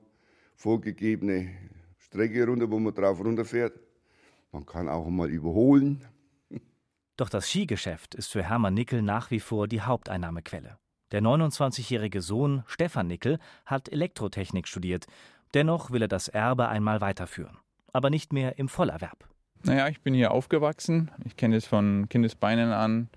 vorgegebene 0.55 1.49
Strecke 1.97 2.45
runter, 2.45 2.71
wo 2.71 2.79
man 2.79 2.93
drauf 2.93 3.19
runterfährt. 3.19 3.77
Man 4.51 4.65
kann 4.65 4.87
auch 4.87 5.09
mal 5.09 5.29
überholen. 5.29 6.05
Doch 7.17 7.29
das 7.29 7.49
Skigeschäft 7.49 8.15
ist 8.15 8.31
für 8.31 8.43
Hermann 8.43 8.75
Nickel 8.75 9.01
nach 9.01 9.29
wie 9.29 9.39
vor 9.39 9.67
die 9.67 9.81
Haupteinnahmequelle. 9.81 10.77
Der 11.13 11.21
29-jährige 11.21 12.21
Sohn 12.21 12.63
Stefan 12.65 13.05
Nickel 13.05 13.37
hat 13.67 13.87
Elektrotechnik 13.87 14.67
studiert. 14.67 15.05
Dennoch 15.53 15.91
will 15.91 16.01
er 16.01 16.07
das 16.07 16.27
Erbe 16.27 16.69
einmal 16.69 17.01
weiterführen. 17.01 17.59
Aber 17.93 18.09
nicht 18.09 18.33
mehr 18.33 18.57
im 18.57 18.67
Vollerwerb. 18.67 19.29
Naja, 19.61 19.87
ich 19.89 20.01
bin 20.01 20.15
hier 20.15 20.31
aufgewachsen. 20.31 21.11
Ich 21.23 21.37
kenne 21.37 21.55
es 21.55 21.67
von 21.67 22.09
Kindesbeinen 22.09 22.71
an. 22.71 23.09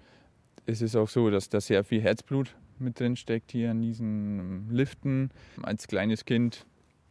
Es 0.67 0.83
ist 0.83 0.95
auch 0.95 1.09
so, 1.09 1.31
dass 1.31 1.49
da 1.49 1.59
sehr 1.59 1.85
viel 1.85 2.03
Herzblut 2.03 2.55
mit 2.79 3.01
drin 3.01 3.17
steckt 3.17 3.51
hier 3.51 3.71
in 3.71 3.81
diesen 3.81 4.69
Liften. 4.69 5.31
Als 5.63 5.89
kleines 5.89 6.27
Kind 6.27 6.67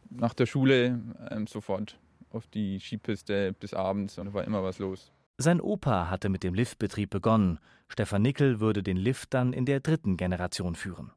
nach 0.08 0.34
der 0.34 0.46
Schule 0.46 1.00
ähm, 1.32 1.48
sofort 1.48 1.98
auf 2.30 2.46
die 2.46 2.78
Skipiste 2.78 3.52
bis 3.54 3.74
abends 3.74 4.18
und 4.18 4.26
da 4.26 4.34
war 4.34 4.44
immer 4.44 4.62
was 4.62 4.78
los. 4.78 5.10
Sein 5.38 5.60
Opa 5.60 6.08
hatte 6.08 6.28
mit 6.28 6.44
dem 6.44 6.54
Liftbetrieb 6.54 7.10
begonnen. 7.10 7.58
Stefan 7.88 8.22
Nickel 8.22 8.60
würde 8.60 8.82
den 8.82 8.96
Lift 8.96 9.32
dann 9.34 9.52
in 9.52 9.64
der 9.64 9.80
dritten 9.80 10.16
Generation 10.16 10.74
führen. 10.74 11.12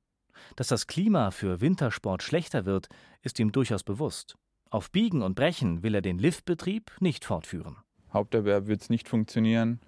Dass 0.56 0.68
das 0.68 0.88
Klima 0.88 1.32
für 1.32 1.62
Wintersport 1.62 2.24
schlechter 2.24 2.66
wird, 2.66 2.88
ist 3.22 3.40
ihm 3.40 3.52
durchaus 3.52 3.84
bewusst. 3.84 4.36
Auf 4.70 4.92
Biegen 4.92 5.22
und 5.22 5.36
Brechen 5.36 5.84
will 5.84 5.96
er 5.96 6.02
den 6.02 6.20
Liftbetrieb 6.20 6.92
nicht 7.00 7.26
fortführen. 7.26 7.78
Haupterwerb 8.14 8.68
wird 8.68 8.82
es 8.82 8.90
nicht 8.90 9.08
funktionieren, 9.08 9.80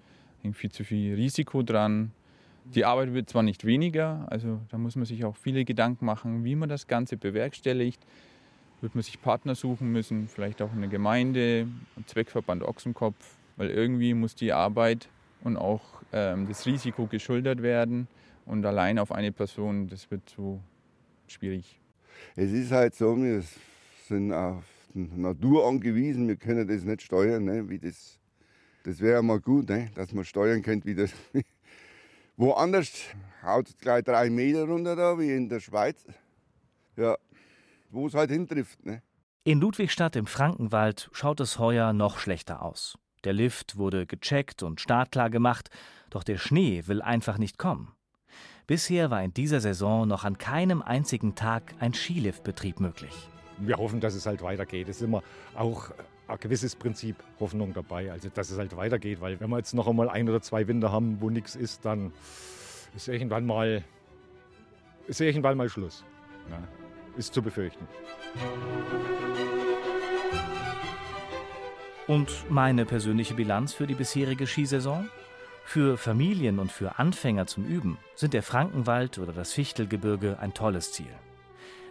hängt 0.42 0.56
viel 0.56 0.72
zu 0.72 0.84
viel 0.84 1.14
Risiko 1.14 1.62
dran. 1.62 2.12
Die 2.64 2.84
Arbeit 2.84 3.12
wird 3.12 3.28
zwar 3.28 3.42
nicht 3.42 3.64
weniger, 3.64 4.26
also 4.30 4.60
da 4.70 4.78
muss 4.78 4.94
man 4.96 5.04
sich 5.04 5.24
auch 5.24 5.36
viele 5.36 5.64
Gedanken 5.64 6.04
machen, 6.04 6.44
wie 6.44 6.54
man 6.54 6.68
das 6.68 6.86
Ganze 6.86 7.16
bewerkstelligt. 7.16 8.00
Wird 8.80 8.94
man 8.94 9.02
sich 9.02 9.20
Partner 9.22 9.54
suchen 9.54 9.90
müssen, 9.90 10.28
vielleicht 10.28 10.60
auch 10.62 10.72
eine 10.72 10.88
Gemeinde, 10.88 11.68
Zweckverband 12.06 12.62
Ochsenkopf, 12.62 13.36
weil 13.56 13.70
irgendwie 13.70 14.14
muss 14.14 14.34
die 14.34 14.52
Arbeit 14.52 15.08
und 15.44 15.56
auch 15.56 15.82
ähm, 16.12 16.48
das 16.48 16.66
Risiko 16.66 17.06
geschultert 17.06 17.62
werden. 17.62 18.08
Und 18.44 18.64
allein 18.66 18.98
auf 18.98 19.12
eine 19.12 19.32
Person, 19.32 19.88
das 19.88 20.10
wird 20.10 20.28
so 20.28 20.60
schwierig. 21.26 21.80
Es 22.36 22.50
ist 22.50 22.72
halt 22.72 22.94
so, 22.94 23.16
wir 23.16 23.42
sind 24.08 24.32
auf 24.32 24.64
die 24.94 25.08
Natur 25.20 25.66
angewiesen, 25.66 26.28
wir 26.28 26.36
können 26.36 26.66
das 26.66 26.84
nicht 26.84 27.02
steuern. 27.02 27.44
Ne, 27.44 27.68
wie 27.68 27.78
das 27.78 28.18
das 28.84 29.00
wäre 29.00 29.22
mal 29.22 29.40
gut, 29.40 29.68
ne, 29.68 29.90
dass 29.94 30.12
man 30.12 30.24
steuern 30.24 30.62
könnte, 30.62 30.86
wie 30.86 30.94
das. 30.94 31.12
Woanders 32.36 32.90
haut 33.42 33.68
es 33.68 33.78
gleich 33.78 34.04
drei 34.04 34.30
Meter 34.30 34.64
runter, 34.64 34.96
da, 34.96 35.18
wie 35.18 35.30
in 35.30 35.48
der 35.48 35.60
Schweiz. 35.60 36.04
Ja, 36.96 37.16
wo 37.90 38.06
es 38.06 38.14
halt 38.14 38.30
hintrifft. 38.30 38.84
Ne? 38.84 39.02
In 39.44 39.60
Ludwigstadt 39.60 40.16
im 40.16 40.26
Frankenwald 40.26 41.10
schaut 41.12 41.40
es 41.40 41.58
heuer 41.58 41.92
noch 41.92 42.18
schlechter 42.18 42.62
aus. 42.62 42.98
Der 43.24 43.32
Lift 43.32 43.76
wurde 43.76 44.06
gecheckt 44.06 44.62
und 44.62 44.80
startklar 44.80 45.30
gemacht, 45.30 45.70
doch 46.10 46.24
der 46.24 46.38
Schnee 46.38 46.84
will 46.86 47.00
einfach 47.00 47.38
nicht 47.38 47.56
kommen. 47.58 47.94
Bisher 48.66 49.10
war 49.10 49.22
in 49.22 49.34
dieser 49.34 49.60
Saison 49.60 50.08
noch 50.08 50.24
an 50.24 50.38
keinem 50.38 50.82
einzigen 50.82 51.34
Tag 51.34 51.74
ein 51.78 51.94
Skiliftbetrieb 51.94 52.80
möglich. 52.80 53.28
Wir 53.58 53.76
hoffen, 53.76 54.00
dass 54.00 54.14
es 54.14 54.26
halt 54.26 54.42
weitergeht. 54.42 54.88
Es 54.88 54.96
ist 54.96 55.02
immer 55.02 55.22
auch 55.54 55.90
ein 56.26 56.38
gewisses 56.38 56.74
Prinzip 56.74 57.16
Hoffnung 57.38 57.72
dabei, 57.74 58.10
also 58.10 58.28
dass 58.28 58.50
es 58.50 58.58
halt 58.58 58.76
weitergeht, 58.76 59.20
weil 59.20 59.38
wenn 59.40 59.50
wir 59.50 59.58
jetzt 59.58 59.74
noch 59.74 59.86
einmal 59.86 60.08
ein 60.08 60.28
oder 60.28 60.40
zwei 60.40 60.66
Winter 60.66 60.90
haben, 60.90 61.20
wo 61.20 61.30
nichts 61.30 61.54
ist, 61.54 61.84
dann 61.84 62.12
ist 62.96 63.08
irgendwann 63.08 63.46
mal, 63.46 63.84
ist 65.06 65.20
irgendwann 65.20 65.56
mal 65.56 65.68
Schluss. 65.68 66.04
Ja, 66.50 66.62
ist 67.16 67.34
zu 67.34 67.42
befürchten. 67.42 67.86
Und 72.08 72.50
meine 72.50 72.84
persönliche 72.84 73.34
Bilanz 73.34 73.72
für 73.74 73.86
die 73.86 73.94
bisherige 73.94 74.46
Skisaison? 74.46 75.08
Für 75.64 75.96
Familien 75.96 76.58
und 76.58 76.72
für 76.72 76.98
Anfänger 76.98 77.46
zum 77.46 77.64
Üben 77.64 77.96
sind 78.16 78.34
der 78.34 78.42
Frankenwald 78.42 79.18
oder 79.18 79.32
das 79.32 79.52
Fichtelgebirge 79.52 80.38
ein 80.40 80.52
tolles 80.52 80.92
Ziel. 80.92 81.14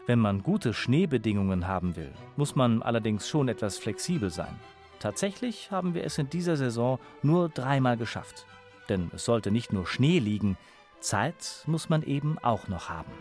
Wenn 0.07 0.19
man 0.19 0.43
gute 0.43 0.73
Schneebedingungen 0.73 1.67
haben 1.67 1.95
will, 1.95 2.11
muss 2.35 2.55
man 2.55 2.81
allerdings 2.81 3.29
schon 3.29 3.47
etwas 3.47 3.77
flexibel 3.77 4.29
sein. 4.29 4.59
Tatsächlich 4.99 5.71
haben 5.71 5.93
wir 5.93 6.03
es 6.03 6.17
in 6.17 6.29
dieser 6.29 6.57
Saison 6.57 6.99
nur 7.23 7.47
dreimal 7.49 7.95
geschafft. 7.95 8.45
Denn 8.89 9.09
es 9.15 9.23
sollte 9.23 9.49
nicht 9.49 9.71
nur 9.71 9.87
Schnee 9.87 10.19
liegen, 10.19 10.57
Zeit 10.99 11.63
muss 11.65 11.89
man 11.89 12.03
eben 12.03 12.37
auch 12.39 12.67
noch 12.67 12.89
haben. 12.89 13.11